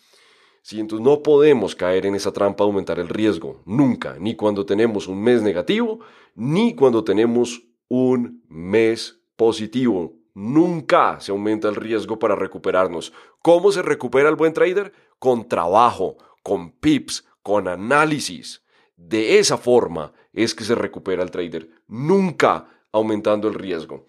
Sí, 0.63 0.79
entonces 0.79 1.05
no 1.05 1.23
podemos 1.23 1.75
caer 1.75 2.07
en 2.07 2.15
esa 2.15 2.33
trampa 2.33 2.65
de 2.65 2.69
aumentar 2.69 2.99
el 2.99 3.09
riesgo, 3.09 3.63
nunca, 3.65 4.17
ni 4.21 4.37
cuando 4.37 4.67
tenemos 4.67 5.09
un 5.09 5.23
mes 5.23 5.43
negativo, 5.43 6.01
ni 6.35 6.75
cuando 6.75 7.03
tenemos 7.03 7.63
un 7.89 8.45
mes 8.49 9.21
positivo. 9.37 10.20
Nunca 10.35 11.21
se 11.21 11.33
aumenta 11.33 11.69
el 11.69 11.77
riesgo 11.77 12.19
para 12.19 12.37
recuperarnos. 12.37 13.13
¿Cómo 13.43 13.73
se 13.73 13.83
recupera 13.83 14.29
el 14.29 14.37
buen 14.37 14.53
trader? 14.53 14.93
Con 15.19 15.49
trabajo, 15.49 16.17
con 16.43 16.73
pips, 16.73 17.27
con 17.43 17.69
análisis. 17.69 18.63
De 18.97 19.39
esa 19.39 19.57
forma 19.57 20.13
es 20.33 20.55
que 20.55 20.65
se 20.65 20.75
recupera 20.75 21.23
el 21.23 21.31
trader, 21.31 21.71
nunca 21.89 22.69
aumentando 22.93 23.49
el 23.49 23.55
riesgo. 23.55 24.07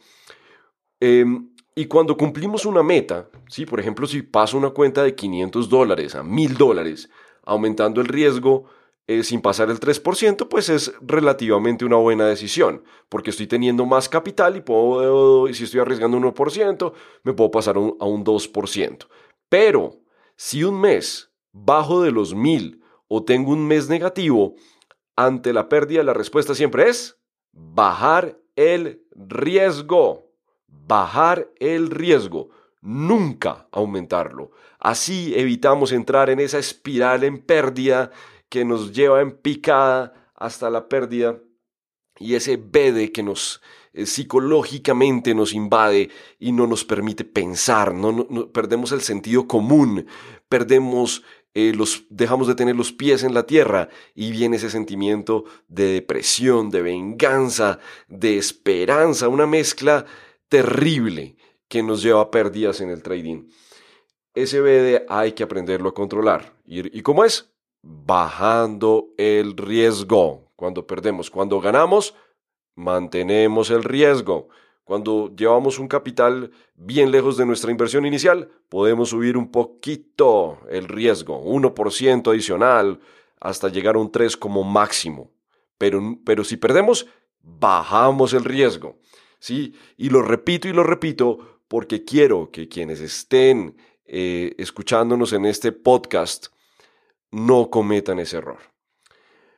Em, 1.00 1.50
y 1.74 1.86
cuando 1.86 2.18
cumplimos 2.18 2.66
una 2.66 2.84
meta, 2.84 3.30
¿sí? 3.48 3.66
por 3.66 3.80
ejemplo, 3.80 4.06
si 4.06 4.22
paso 4.22 4.58
una 4.58 4.72
cuenta 4.72 5.04
de 5.04 5.16
500 5.16 5.70
dólares 5.70 6.16
a 6.16 6.24
1000 6.24 6.58
dólares, 6.58 7.10
aumentando 7.44 8.02
el 8.02 8.08
riesgo 8.08 8.66
eh, 9.20 9.24
sin 9.24 9.42
pasar 9.42 9.70
el 9.70 9.80
3%, 9.80 10.48
pues 10.48 10.70
es 10.70 10.94
relativamente 11.02 11.86
una 11.86 11.98
buena 11.98 12.26
decisión, 12.28 12.84
porque 13.10 13.30
estoy 13.32 13.48
teniendo 13.48 13.86
más 13.86 14.10
capital 14.10 14.58
y 14.58 14.62
puedo, 14.62 15.52
si 15.54 15.64
estoy 15.64 15.80
arriesgando 15.80 16.18
un 16.18 16.24
1%, 16.24 16.94
me 17.24 17.34
puedo 17.34 17.52
pasar 17.52 17.76
a 17.76 17.80
un 17.80 18.26
2%. 18.26 19.08
Pero 19.50 20.00
si 20.36 20.64
un 20.64 20.80
mes 20.80 21.32
bajo 21.52 22.02
de 22.02 22.12
los 22.12 22.34
1000 22.34 22.82
o 23.08 23.24
tengo 23.24 23.52
un 23.52 23.68
mes 23.68 23.90
negativo, 23.90 24.56
ante 25.16 25.54
la 25.54 25.70
pérdida 25.70 26.04
la 26.04 26.14
respuesta 26.14 26.56
siempre 26.56 26.90
es 26.90 27.20
bajar 27.52 28.40
el 28.56 29.04
riesgo 29.12 30.32
bajar 30.72 31.50
el 31.60 31.90
riesgo, 31.90 32.50
nunca 32.82 33.68
aumentarlo. 33.72 34.52
Así 34.80 35.34
evitamos 35.36 35.92
entrar 35.92 36.30
en 36.30 36.40
esa 36.40 36.58
espiral 36.58 37.24
en 37.24 37.40
pérdida 37.40 38.12
que 38.52 38.66
nos 38.66 38.92
lleva 38.92 39.22
en 39.22 39.32
picada 39.32 40.30
hasta 40.36 40.70
la 40.70 40.90
pérdida 40.90 41.40
y 42.20 42.36
ese 42.36 42.58
vede 42.58 43.14
que 43.14 43.24
nos 43.24 43.62
eh, 43.94 44.06
psicológicamente 44.06 45.34
nos 45.34 45.54
invade 45.54 46.10
y 46.38 46.52
no 46.52 46.68
nos 46.68 46.84
permite 46.84 47.24
pensar, 47.24 47.94
no, 47.94 48.52
perdemos 48.52 48.92
el 48.92 49.02
sentido 49.02 49.48
común, 49.48 50.06
perdemos 50.50 51.24
eh, 51.54 51.72
los, 51.74 52.04
dejamos 52.10 52.50
de 52.50 52.56
tener 52.56 52.76
los 52.76 52.92
pies 52.92 53.24
en 53.24 53.34
la 53.34 53.46
tierra 53.48 53.88
y 54.14 54.32
viene 54.32 54.58
ese 54.58 54.70
sentimiento 54.70 55.46
de 55.70 55.86
depresión, 55.86 56.70
de 56.72 56.82
venganza, 56.82 57.80
de 58.10 58.38
esperanza, 58.38 59.30
una 59.30 59.48
mezcla 59.48 60.06
terrible 60.50 61.38
que 61.70 61.84
nos 61.84 62.04
lleva 62.04 62.20
a 62.20 62.32
pérdidas 62.32 62.82
en 62.82 62.90
el 62.90 63.02
trading. 63.02 63.48
Ese 64.34 64.60
BD 64.60 65.06
hay 65.08 65.32
que 65.32 65.44
aprenderlo 65.44 65.90
a 65.90 65.94
controlar. 65.94 66.54
¿Y, 66.66 66.98
¿Y 66.98 67.02
cómo 67.02 67.24
es? 67.24 67.52
Bajando 67.82 69.10
el 69.18 69.58
riesgo. 69.58 70.52
Cuando 70.56 70.86
perdemos, 70.86 71.30
cuando 71.30 71.60
ganamos, 71.60 72.16
mantenemos 72.76 73.70
el 73.70 73.84
riesgo. 73.84 74.50
Cuando 74.84 75.34
llevamos 75.36 75.80
un 75.80 75.88
capital 75.88 76.52
bien 76.76 77.12
lejos 77.12 77.38
de 77.38 77.46
nuestra 77.46 77.72
inversión 77.72 78.06
inicial, 78.06 78.50
podemos 78.70 79.10
subir 79.10 79.38
un 79.38 79.52
poquito 79.52 80.60
el 80.70 80.88
riesgo, 80.88 81.44
1% 81.44 82.32
adicional, 82.32 83.00
hasta 83.40 83.70
llegar 83.70 83.96
a 83.96 84.00
un 84.00 84.12
3 84.12 84.36
como 84.38 84.64
máximo. 84.64 85.32
Pero, 85.78 86.20
pero 86.26 86.44
si 86.44 86.58
perdemos, 86.58 87.08
bajamos 87.42 88.34
el 88.34 88.44
riesgo. 88.44 89.00
¿sí? 89.40 89.74
Y 89.98 90.10
lo 90.10 90.22
repito 90.22 90.68
y 90.68 90.74
lo 90.74 90.84
repito 90.84 91.62
porque 91.68 92.04
quiero 92.04 92.52
que 92.52 92.68
quienes 92.68 93.00
estén 93.00 93.76
eh, 94.06 94.54
escuchándonos 94.58 95.34
en 95.34 95.46
este 95.46 95.72
podcast 95.72 96.48
no 97.32 97.70
cometan 97.70 98.20
ese 98.20 98.38
error. 98.38 98.60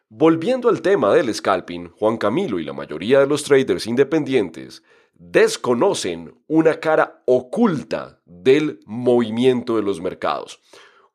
Volviendo 0.10 0.70
al 0.70 0.82
tema 0.82 1.14
del 1.14 1.34
scalping, 1.34 1.90
Juan 1.90 2.18
Camilo 2.18 2.60
y 2.60 2.64
la 2.64 2.74
mayoría 2.74 3.20
de 3.20 3.28
los 3.28 3.44
traders 3.44 3.88
independientes 3.88 4.84
desconocen 5.16 6.40
una 6.48 6.80
cara 6.80 7.24
oculta 7.26 8.22
del 8.26 8.80
movimiento 8.86 9.76
de 9.76 9.82
los 9.82 10.02
mercados. 10.02 10.60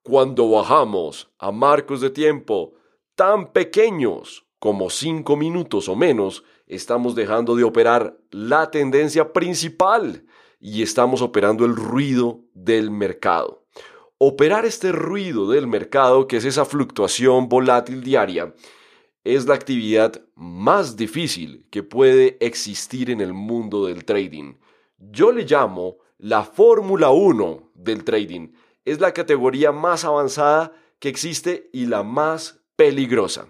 Cuando 0.02 0.50
bajamos 0.50 1.30
a 1.38 1.52
marcos 1.52 2.00
de 2.00 2.10
tiempo 2.10 2.74
tan 3.14 3.52
pequeños 3.52 4.46
como 4.58 4.90
5 4.90 5.36
minutos 5.36 5.88
o 5.88 5.94
menos, 5.94 6.42
estamos 6.66 7.14
dejando 7.14 7.54
de 7.54 7.64
operar 7.64 8.18
la 8.30 8.70
tendencia 8.70 9.32
principal 9.32 10.24
y 10.60 10.82
estamos 10.82 11.22
operando 11.22 11.64
el 11.64 11.76
ruido 11.76 12.40
del 12.54 12.90
mercado. 12.90 13.64
Operar 14.20 14.66
este 14.66 14.90
ruido 14.90 15.48
del 15.48 15.68
mercado, 15.68 16.26
que 16.26 16.38
es 16.38 16.44
esa 16.44 16.64
fluctuación 16.64 17.48
volátil 17.48 18.02
diaria, 18.02 18.52
es 19.22 19.46
la 19.46 19.54
actividad 19.54 20.24
más 20.34 20.96
difícil 20.96 21.68
que 21.70 21.84
puede 21.84 22.36
existir 22.44 23.10
en 23.10 23.20
el 23.20 23.32
mundo 23.32 23.86
del 23.86 24.04
trading. 24.04 24.54
Yo 24.98 25.30
le 25.30 25.44
llamo 25.44 25.98
la 26.18 26.42
Fórmula 26.42 27.10
1 27.10 27.70
del 27.74 28.02
trading. 28.02 28.48
Es 28.84 28.98
la 28.98 29.14
categoría 29.14 29.70
más 29.70 30.04
avanzada 30.04 30.72
que 30.98 31.08
existe 31.08 31.70
y 31.72 31.86
la 31.86 32.02
más 32.02 32.60
peligrosa. 32.74 33.46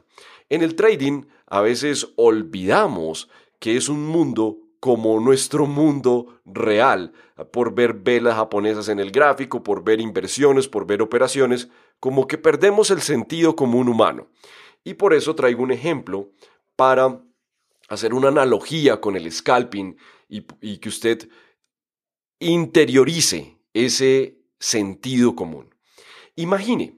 En 0.51 0.61
el 0.61 0.75
trading 0.75 1.25
a 1.47 1.63
veces 1.63 2.13
olvidamos 2.17 3.31
que 3.59 3.79
es 3.79 3.89
un 3.89 4.07
mundo 4.07 4.59
como 4.81 5.19
nuestro 5.21 5.67
mundo 5.67 6.41
real, 6.45 7.13
por 7.53 7.75
ver 7.75 7.95
velas 7.95 8.37
japonesas 8.37 8.89
en 8.89 9.01
el 9.01 9.11
gráfico, 9.11 9.63
por 9.63 9.83
ver 9.83 10.01
inversiones, 10.01 10.69
por 10.69 10.87
ver 10.87 11.03
operaciones, 11.03 11.69
como 12.01 12.27
que 12.27 12.39
perdemos 12.39 12.91
el 12.91 13.01
sentido 13.01 13.57
común 13.57 13.89
humano. 13.89 14.29
Y 14.85 14.95
por 14.95 15.15
eso 15.15 15.35
traigo 15.35 15.63
un 15.63 15.73
ejemplo 15.73 16.31
para 16.77 17.21
hacer 17.89 18.15
una 18.15 18.29
analogía 18.29 19.01
con 19.01 19.17
el 19.17 19.31
scalping 19.33 19.97
y, 20.29 20.79
que 20.79 20.89
usted 20.89 21.29
interiorice 22.39 23.59
ese 23.73 24.39
sentido 24.59 25.35
común. 25.35 25.75
Imagine, 26.37 26.97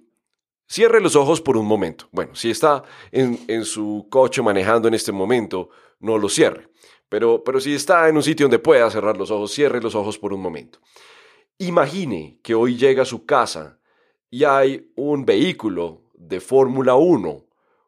cierre 0.67 1.01
los 1.01 1.17
ojos 1.17 1.41
por 1.41 1.57
un 1.57 1.67
momento. 1.67 2.09
Bueno, 2.13 2.35
si 2.35 2.51
está 2.51 2.83
en, 3.11 3.39
en 3.49 3.65
su 3.65 4.07
coche 4.11 4.43
manejando 4.43 4.89
en 4.89 4.95
este 4.95 5.13
momento, 5.13 5.71
no 6.01 6.19
lo 6.19 6.29
cierre. 6.29 6.69
Pero, 7.11 7.43
pero 7.45 7.61
si 7.61 7.75
está 7.75 8.09
en 8.09 8.17
un 8.17 8.23
sitio 8.23 8.45
donde 8.45 8.61
pueda 8.61 8.89
cerrar 8.89 9.19
los 9.19 9.31
ojos, 9.31 9.53
cierre 9.53 9.83
los 9.83 9.95
ojos 9.95 10.17
por 10.17 10.33
un 10.33 10.41
momento. 10.41 10.79
Imagine 11.59 12.39
que 12.43 12.55
hoy 12.55 12.77
llega 12.77 13.03
a 13.03 13.05
su 13.05 13.27
casa 13.27 13.81
y 14.31 14.45
hay 14.45 14.91
un 14.95 15.27
vehículo 15.27 16.05
de 16.15 16.41
Fórmula 16.41 16.95
1 16.95 17.45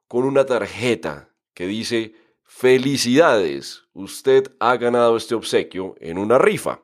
con 0.09 0.25
una 0.25 0.45
tarjeta 0.45 1.31
que 1.55 1.67
dice 1.67 2.15
Felicidades, 2.43 3.85
usted 3.95 4.53
ha 4.59 4.77
ganado 4.77 5.17
este 5.17 5.37
obsequio 5.37 5.95
en 6.01 6.19
una 6.19 6.37
rifa. 6.37 6.83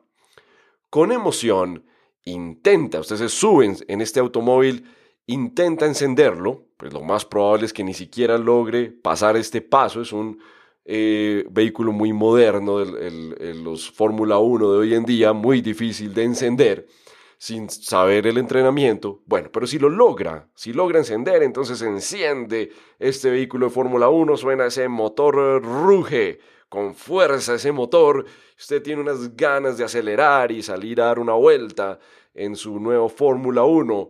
Con 0.89 1.11
emoción, 1.11 1.85
intenta, 2.23 3.01
usted 3.01 3.17
se 3.17 3.29
sube 3.29 3.75
en 3.87 4.01
este 4.01 4.21
automóvil, 4.21 4.89
intenta 5.27 5.85
encenderlo, 5.85 6.69
pues 6.77 6.93
lo 6.93 7.01
más 7.01 7.25
probable 7.25 7.65
es 7.65 7.73
que 7.73 7.83
ni 7.83 7.93
siquiera 7.93 8.37
logre 8.37 8.89
pasar 8.89 9.35
este 9.35 9.61
paso, 9.61 10.01
es 10.01 10.13
un 10.13 10.39
eh, 10.91 11.45
vehículo 11.51 11.91
muy 11.91 12.13
moderno, 12.13 12.81
el, 12.81 13.63
los 13.63 13.91
Fórmula 13.91 14.39
1 14.39 14.71
de 14.71 14.77
hoy 14.79 14.95
en 14.95 15.05
día, 15.05 15.33
muy 15.33 15.61
difícil 15.61 16.15
de 16.15 16.23
encender 16.23 16.87
sin 17.37 17.69
saber 17.69 18.25
el 18.25 18.39
entrenamiento. 18.39 19.21
Bueno, 19.27 19.51
pero 19.53 19.67
si 19.67 19.77
lo 19.77 19.87
logra, 19.87 20.49
si 20.55 20.73
logra 20.73 20.97
encender, 20.97 21.43
entonces 21.43 21.79
enciende 21.83 22.71
este 22.97 23.29
vehículo 23.29 23.67
de 23.67 23.71
Fórmula 23.71 24.09
1, 24.09 24.35
suena 24.35 24.65
ese 24.65 24.87
motor, 24.87 25.63
ruge 25.63 26.39
con 26.69 26.95
fuerza 26.95 27.53
ese 27.53 27.71
motor, 27.71 28.25
usted 28.57 28.81
tiene 28.81 29.01
unas 29.01 29.35
ganas 29.37 29.77
de 29.77 29.83
acelerar 29.83 30.51
y 30.51 30.63
salir 30.63 31.01
a 31.01 31.05
dar 31.05 31.19
una 31.19 31.33
vuelta 31.33 31.99
en 32.33 32.55
su 32.55 32.79
nuevo 32.79 33.09
Fórmula 33.09 33.63
1 33.63 34.09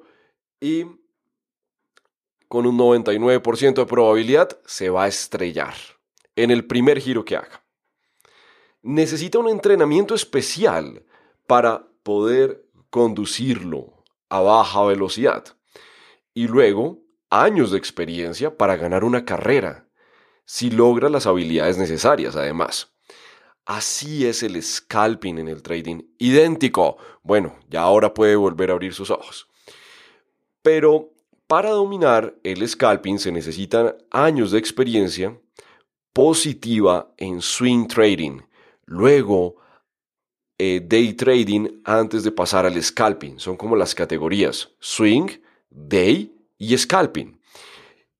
y 0.61 0.85
con 2.47 2.65
un 2.65 2.77
99% 2.77 3.73
de 3.73 3.85
probabilidad 3.85 4.57
se 4.65 4.89
va 4.89 5.03
a 5.03 5.07
estrellar 5.09 5.98
en 6.43 6.51
el 6.51 6.65
primer 6.65 6.99
giro 6.99 7.25
que 7.25 7.35
haga. 7.35 7.63
Necesita 8.81 9.39
un 9.39 9.49
entrenamiento 9.49 10.15
especial 10.15 11.03
para 11.47 11.87
poder 12.03 12.65
conducirlo 12.89 14.03
a 14.29 14.39
baja 14.39 14.83
velocidad. 14.85 15.43
Y 16.33 16.47
luego, 16.47 16.99
años 17.29 17.71
de 17.71 17.77
experiencia 17.77 18.57
para 18.57 18.77
ganar 18.77 19.03
una 19.03 19.25
carrera, 19.25 19.87
si 20.45 20.69
logra 20.71 21.09
las 21.09 21.27
habilidades 21.27 21.77
necesarias 21.77 22.35
además. 22.35 22.93
Así 23.65 24.25
es 24.25 24.41
el 24.41 24.61
scalping 24.63 25.37
en 25.37 25.47
el 25.47 25.61
trading, 25.61 26.01
idéntico. 26.17 26.97
Bueno, 27.21 27.59
ya 27.69 27.81
ahora 27.81 28.13
puede 28.13 28.35
volver 28.35 28.71
a 28.71 28.73
abrir 28.73 28.93
sus 28.93 29.11
ojos. 29.11 29.47
Pero 30.61 31.11
para 31.47 31.69
dominar 31.69 32.35
el 32.43 32.67
scalping 32.67 33.19
se 33.19 33.31
necesitan 33.31 33.95
años 34.09 34.51
de 34.51 34.59
experiencia 34.59 35.39
positiva 36.13 37.13
en 37.17 37.41
swing 37.41 37.87
trading, 37.87 38.39
luego 38.85 39.55
eh, 40.57 40.81
day 40.85 41.13
trading 41.13 41.81
antes 41.85 42.23
de 42.23 42.31
pasar 42.31 42.65
al 42.65 42.81
scalping. 42.81 43.39
Son 43.39 43.55
como 43.55 43.75
las 43.75 43.95
categorías 43.95 44.71
swing, 44.79 45.27
day 45.69 46.35
y 46.57 46.77
scalping. 46.77 47.39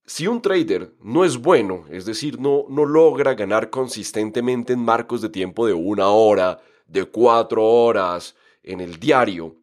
Si 0.05 0.25
un 0.25 0.41
trader 0.41 0.93
no 1.03 1.23
es 1.23 1.37
bueno, 1.37 1.85
es 1.91 2.05
decir, 2.05 2.39
no, 2.39 2.65
no 2.69 2.85
logra 2.85 3.35
ganar 3.35 3.69
consistentemente 3.69 4.73
en 4.73 4.79
marcos 4.79 5.21
de 5.21 5.29
tiempo 5.29 5.67
de 5.67 5.73
una 5.73 6.07
hora, 6.07 6.59
de 6.87 7.05
cuatro 7.05 7.63
horas 7.63 8.35
en 8.63 8.79
el 8.81 8.99
diario, 8.99 9.55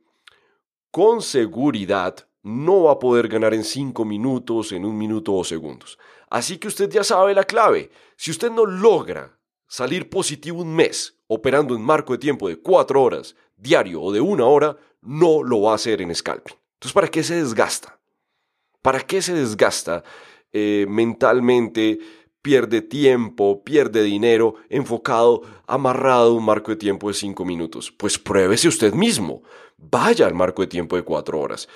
con 0.90 1.20
seguridad 1.20 2.28
no 2.42 2.84
va 2.84 2.92
a 2.92 2.98
poder 2.98 3.26
ganar 3.26 3.54
en 3.54 3.64
cinco 3.64 4.04
minutos, 4.04 4.70
en 4.70 4.84
un 4.84 4.96
minuto 4.96 5.34
o 5.34 5.42
segundos. 5.42 5.98
Así 6.28 6.58
que 6.58 6.68
usted 6.68 6.90
ya 6.90 7.04
sabe 7.04 7.34
la 7.34 7.44
clave. 7.44 7.90
Si 8.16 8.30
usted 8.30 8.50
no 8.50 8.66
logra 8.66 9.38
salir 9.68 10.08
positivo 10.08 10.62
un 10.62 10.74
mes 10.74 11.18
operando 11.26 11.74
en 11.74 11.82
marco 11.82 12.12
de 12.12 12.18
tiempo 12.18 12.48
de 12.48 12.56
cuatro 12.56 13.02
horas 13.02 13.36
diario 13.56 14.02
o 14.02 14.12
de 14.12 14.20
una 14.20 14.46
hora, 14.46 14.76
no 15.02 15.42
lo 15.42 15.62
va 15.62 15.72
a 15.72 15.76
hacer 15.76 16.02
en 16.02 16.14
scalping. 16.14 16.54
Entonces, 16.74 16.92
¿para 16.92 17.08
qué 17.08 17.22
se 17.22 17.36
desgasta? 17.36 17.98
¿Para 18.82 19.00
qué 19.00 19.22
se 19.22 19.34
desgasta 19.34 20.04
eh, 20.52 20.86
mentalmente? 20.88 21.98
Pierde 22.42 22.80
tiempo, 22.82 23.64
pierde 23.64 24.02
dinero 24.02 24.54
enfocado, 24.68 25.42
amarrado 25.66 26.34
un 26.34 26.44
marco 26.44 26.70
de 26.70 26.76
tiempo 26.76 27.08
de 27.08 27.14
cinco 27.14 27.44
minutos. 27.44 27.90
Pues 27.90 28.18
pruébese 28.18 28.68
usted 28.68 28.92
mismo. 28.92 29.42
Vaya 29.76 30.26
al 30.26 30.34
marco 30.34 30.62
de 30.62 30.68
tiempo 30.68 30.96
de 30.96 31.02
cuatro 31.02 31.40
horas 31.40 31.68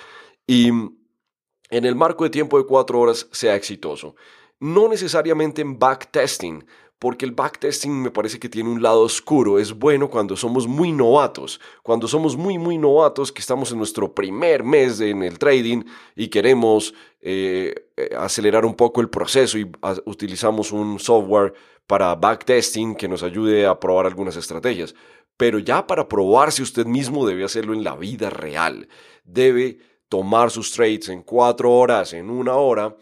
y 0.47 0.67
en 0.67 1.85
el 1.85 1.95
marco 1.95 2.23
de 2.23 2.29
tiempo 2.29 2.57
de 2.57 2.65
cuatro 2.65 2.99
horas 2.99 3.27
sea 3.31 3.55
exitoso. 3.55 4.15
No 4.61 4.87
necesariamente 4.87 5.63
en 5.63 5.79
backtesting, 5.79 6.63
porque 6.99 7.25
el 7.25 7.31
backtesting 7.31 7.99
me 7.99 8.11
parece 8.11 8.37
que 8.37 8.47
tiene 8.47 8.69
un 8.69 8.83
lado 8.83 9.01
oscuro. 9.01 9.57
Es 9.57 9.73
bueno 9.73 10.07
cuando 10.07 10.37
somos 10.37 10.67
muy 10.67 10.91
novatos, 10.91 11.59
cuando 11.81 12.07
somos 12.07 12.37
muy, 12.37 12.59
muy 12.59 12.77
novatos, 12.77 13.31
que 13.31 13.41
estamos 13.41 13.71
en 13.71 13.79
nuestro 13.79 14.13
primer 14.13 14.63
mes 14.63 14.99
en 14.99 15.23
el 15.23 15.39
trading 15.39 15.83
y 16.15 16.27
queremos 16.27 16.93
eh, 17.21 17.73
acelerar 18.15 18.63
un 18.63 18.75
poco 18.75 19.01
el 19.01 19.09
proceso 19.09 19.57
y 19.57 19.67
utilizamos 20.05 20.71
un 20.71 20.99
software 20.99 21.55
para 21.87 22.13
backtesting 22.13 22.93
que 22.93 23.07
nos 23.07 23.23
ayude 23.23 23.65
a 23.65 23.79
probar 23.79 24.05
algunas 24.05 24.35
estrategias. 24.35 24.93
Pero 25.37 25.57
ya 25.57 25.87
para 25.87 26.07
probarse 26.07 26.61
usted 26.61 26.85
mismo 26.85 27.25
debe 27.25 27.45
hacerlo 27.45 27.73
en 27.73 27.83
la 27.83 27.95
vida 27.95 28.29
real. 28.29 28.87
Debe 29.23 29.79
tomar 30.07 30.51
sus 30.51 30.71
trades 30.71 31.09
en 31.09 31.23
cuatro 31.23 31.71
horas, 31.71 32.13
en 32.13 32.29
una 32.29 32.57
hora, 32.57 32.95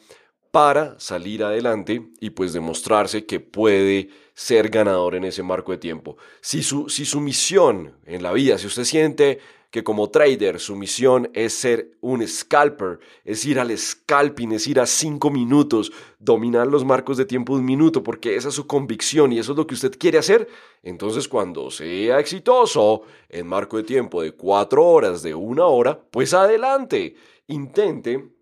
para 0.52 1.00
salir 1.00 1.44
adelante 1.44 2.10
y 2.20 2.32
pues 2.32 2.54
demostrarse 2.54 3.26
que 3.26 3.40
puede 3.40 4.10
ser 4.34 4.70
ganador 4.70 5.16
en 5.16 5.26
ese 5.26 5.44
marco 5.44 5.72
de 5.72 5.78
tiempo. 5.78 6.18
Si 6.42 6.64
su, 6.64 6.90
si 6.90 7.06
su 7.06 7.20
misión 7.20 7.94
en 8.06 8.24
la 8.24 8.32
vida, 8.32 8.58
si 8.58 8.68
usted 8.68 8.84
siente 8.84 9.40
que 9.70 9.84
como 9.84 10.10
trader 10.10 10.60
su 10.60 10.76
misión 10.76 11.30
es 11.34 11.54
ser 11.54 11.92
un 12.02 12.28
scalper, 12.28 13.00
es 13.24 13.46
ir 13.46 13.60
al 13.60 13.78
scalping, 13.78 14.54
es 14.54 14.66
ir 14.66 14.80
a 14.80 14.88
cinco 14.88 15.30
minutos, 15.30 15.92
dominar 16.18 16.66
los 16.68 16.84
marcos 16.84 17.18
de 17.18 17.26
tiempo 17.26 17.54
de 17.54 17.60
un 17.60 17.66
minuto, 17.66 18.02
porque 18.02 18.36
esa 18.36 18.50
es 18.50 18.56
su 18.56 18.66
convicción 18.66 19.32
y 19.32 19.38
eso 19.38 19.52
es 19.52 19.58
lo 19.58 19.68
que 19.68 19.76
usted 19.76 19.96
quiere 20.00 20.18
hacer, 20.18 20.48
entonces 20.82 21.28
cuando 21.28 21.70
sea 21.70 22.20
exitoso 22.20 23.04
en 23.30 23.46
marco 23.46 23.78
de 23.78 23.84
tiempo 23.84 24.24
de 24.24 24.32
cuatro 24.32 24.84
horas, 24.84 25.22
de 25.22 25.36
una 25.36 25.66
hora, 25.66 26.00
pues 26.10 26.34
adelante, 26.34 27.16
intente 27.48 28.39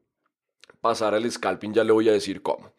pasar 0.88 1.14
al 1.14 1.30
scalping, 1.30 1.74
ya 1.74 1.84
le 1.84 1.92
voy 1.92 2.08
a 2.10 2.14
decir 2.14 2.42
cómo. 2.42 2.72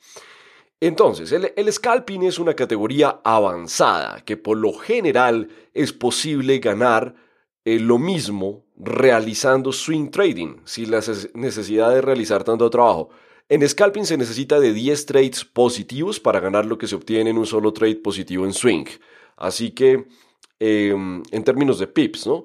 Entonces, 0.80 1.32
el, 1.32 1.72
scalping 1.72 2.22
es 2.22 2.38
una 2.38 2.54
categoría 2.54 3.20
avanzada 3.24 4.24
que 4.24 4.36
por 4.36 4.56
lo 4.56 4.72
general 4.72 5.48
es 5.74 5.92
posible 5.92 6.58
ganar 6.58 7.16
eh, 7.64 7.80
lo 7.80 7.98
mismo 7.98 8.64
realizando 8.76 9.72
swing 9.72 10.10
trading 10.10 10.58
sin 10.64 10.90
la 10.92 11.02
necesidad 11.34 11.90
de 11.90 12.00
realizar 12.00 12.44
tanto 12.44 12.70
trabajo. 12.70 13.10
En 13.48 13.68
scalping 13.68 14.06
se 14.06 14.16
necesita 14.16 14.60
de 14.60 14.72
10 14.72 15.06
trades 15.06 15.44
positivos 15.44 16.20
para 16.20 16.38
ganar 16.38 16.64
lo 16.64 16.78
que 16.78 16.86
se 16.86 16.94
obtiene 16.94 17.30
en 17.30 17.38
un 17.38 17.46
solo 17.46 17.72
trade 17.72 17.96
positivo 17.96 18.44
en 18.44 18.52
swing. 18.52 18.86
Así 19.36 19.72
que, 19.72 20.06
em, 20.60 21.22
en 21.30 21.44
términos 21.44 21.78
de 21.78 21.86
pips, 21.88 22.26
¿no? 22.26 22.44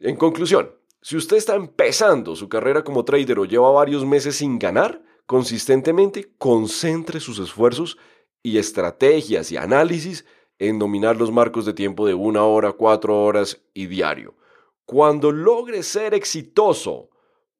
En 0.00 0.16
conclusión, 0.16 0.70
si 1.02 1.16
usted 1.16 1.36
está 1.36 1.56
empezando 1.56 2.36
su 2.36 2.48
carrera 2.48 2.84
como 2.84 3.04
trader 3.04 3.40
o 3.40 3.44
lleva 3.44 3.72
varios 3.72 4.06
meses 4.06 4.36
sin 4.36 4.56
ganar, 4.56 5.02
consistentemente 5.26 6.32
concentre 6.38 7.18
sus 7.18 7.40
esfuerzos 7.40 7.98
y 8.40 8.58
estrategias 8.58 9.50
y 9.50 9.56
análisis 9.56 10.24
en 10.60 10.78
dominar 10.78 11.16
los 11.16 11.32
marcos 11.32 11.66
de 11.66 11.74
tiempo 11.74 12.06
de 12.06 12.14
una 12.14 12.44
hora, 12.44 12.70
cuatro 12.72 13.20
horas 13.20 13.60
y 13.74 13.86
diario. 13.86 14.36
Cuando 14.84 15.32
logre 15.32 15.82
ser 15.82 16.14
exitoso 16.14 17.10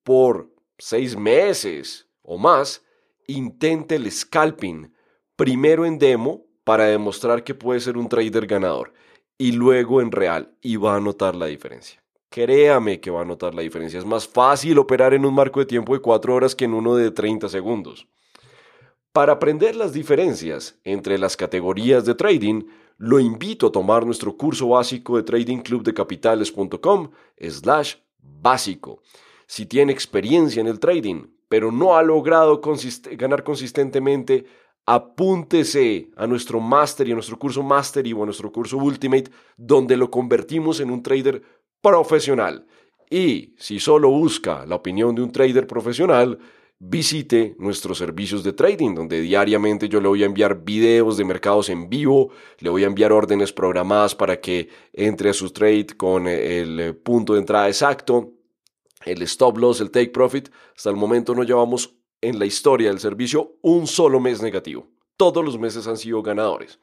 por 0.05 0.55
seis 0.79 1.17
meses 1.17 2.09
o 2.23 2.39
más, 2.39 2.85
intente 3.27 3.97
el 3.97 4.11
scalping, 4.13 4.95
primero 5.35 5.85
en 5.85 5.99
demo 5.99 6.47
para 6.63 6.85
demostrar 6.85 7.43
que 7.43 7.55
puede 7.55 7.81
ser 7.81 7.97
un 7.97 8.09
trader 8.09 8.47
ganador 8.47 8.93
y 9.37 9.51
luego 9.51 10.01
en 10.01 10.13
real 10.13 10.57
y 10.61 10.77
va 10.77 10.95
a 10.95 11.01
notar 11.01 11.35
la 11.35 11.47
diferencia. 11.47 12.02
Créame 12.33 12.99
que 12.99 13.11
va 13.11 13.21
a 13.21 13.25
notar 13.27 13.55
la 13.55 13.61
diferencia. 13.61 13.99
Es 13.99 14.07
más 14.07 14.27
fácil 14.27 14.79
operar 14.79 15.13
en 15.13 15.27
un 15.27 15.35
marco 15.35 15.61
de 15.61 15.67
tiempo 15.67 15.93
de 15.93 16.01
4 16.01 16.35
horas 16.35 16.57
que 16.57 16.65
en 16.65 16.73
uno 16.73 16.97
de 16.97 17.11
30 17.11 17.51
segundos. 17.51 18.09
Para 19.13 19.35
aprender 19.35 19.77
las 19.77 19.93
diferencias 19.93 20.81
entre 20.83 21.19
las 21.19 21.37
categorías 21.37 22.07
de 22.07 22.15
trading, 22.15 22.63
lo 22.97 23.21
invito 23.21 23.67
a 23.67 23.73
tomar 23.73 24.07
nuestro 24.07 24.35
curso 24.39 24.69
básico 24.69 25.19
de 25.19 25.25
tradingclubdecapitales.com 25.25 27.11
slash 27.39 27.97
básico. 28.19 29.03
Si 29.47 29.67
tiene 29.67 29.93
experiencia 29.93 30.61
en 30.63 30.69
el 30.69 30.81
trading, 30.81 31.27
pero 31.51 31.71
no 31.71 31.97
ha 31.99 32.03
logrado 32.03 32.63
ganar 33.19 33.45
consistentemente, 33.45 34.47
apúntese 34.87 36.11
a 36.17 36.27
nuestro 36.27 36.61
máster 36.61 37.09
y 37.09 37.13
a 37.13 37.15
nuestro 37.15 37.39
curso 37.39 37.63
máster 37.63 38.07
y 38.07 38.13
a 38.13 38.25
nuestro 38.25 38.51
curso 38.51 38.79
ultimate, 38.79 39.31
donde 39.59 39.99
lo 39.99 40.11
convertimos 40.11 40.81
en 40.81 40.91
un 40.91 41.03
trader 41.03 41.43
profesional. 41.83 42.67
Y 43.11 43.55
si 43.59 43.79
solo 43.79 44.09
busca 44.09 44.65
la 44.65 44.77
opinión 44.77 45.15
de 45.15 45.23
un 45.23 45.31
trader 45.31 45.67
profesional, 45.67 46.39
visite 46.79 47.55
nuestros 47.59 47.99
servicios 47.99 48.43
de 48.43 48.55
trading, 48.55 48.95
donde 48.95 49.21
diariamente 49.21 49.89
yo 49.89 50.01
le 50.01 50.09
voy 50.09 50.23
a 50.23 50.27
enviar 50.27 50.65
videos 50.65 51.17
de 51.19 51.25
mercados 51.25 51.69
en 51.69 51.91
vivo, 51.91 52.31
le 52.59 52.71
voy 52.71 52.85
a 52.85 52.87
enviar 52.87 53.13
órdenes 53.13 53.53
programadas 53.53 54.15
para 54.15 54.41
que 54.41 54.69
entre 54.93 55.31
a 55.31 55.35
su 55.35 55.51
trade 55.51 55.89
con 55.97 56.27
el 56.27 56.97
punto 56.97 57.35
de 57.35 57.41
entrada 57.41 57.69
exacto, 57.69 58.33
el 59.05 59.23
stop 59.23 59.59
loss, 59.59 59.81
el 59.81 59.91
take 59.91 60.09
profit. 60.11 60.49
Hasta 60.75 60.91
el 60.91 60.97
momento 60.97 61.35
no 61.35 61.43
llevamos 61.45 61.95
en 62.21 62.39
la 62.39 62.47
historia 62.47 62.89
del 62.89 63.01
servicio 63.01 63.57
un 63.63 63.87
solo 63.87 64.21
mes 64.21 64.41
negativo. 64.41 64.89
Todos 65.17 65.45
los 65.45 65.59
meses 65.59 65.87
han 65.87 65.99
sido 65.99 66.23
ganadores. 66.23 66.81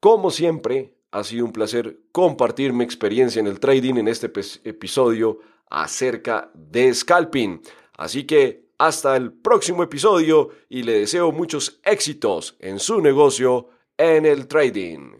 Como 0.00 0.30
siempre, 0.30 0.94
ha 1.14 1.22
sido 1.22 1.44
un 1.44 1.52
placer 1.52 2.00
compartir 2.10 2.72
mi 2.72 2.82
experiencia 2.82 3.38
en 3.38 3.46
el 3.46 3.60
trading 3.60 3.94
en 3.94 4.08
este 4.08 4.26
episodio 4.64 5.38
acerca 5.70 6.50
de 6.54 6.92
scalping. 6.92 7.62
Así 7.96 8.24
que 8.24 8.64
hasta 8.78 9.16
el 9.16 9.32
próximo 9.32 9.84
episodio 9.84 10.50
y 10.68 10.82
le 10.82 10.98
deseo 10.98 11.30
muchos 11.30 11.78
éxitos 11.84 12.56
en 12.58 12.80
su 12.80 13.00
negocio 13.00 13.68
en 13.96 14.26
el 14.26 14.48
trading. 14.48 15.12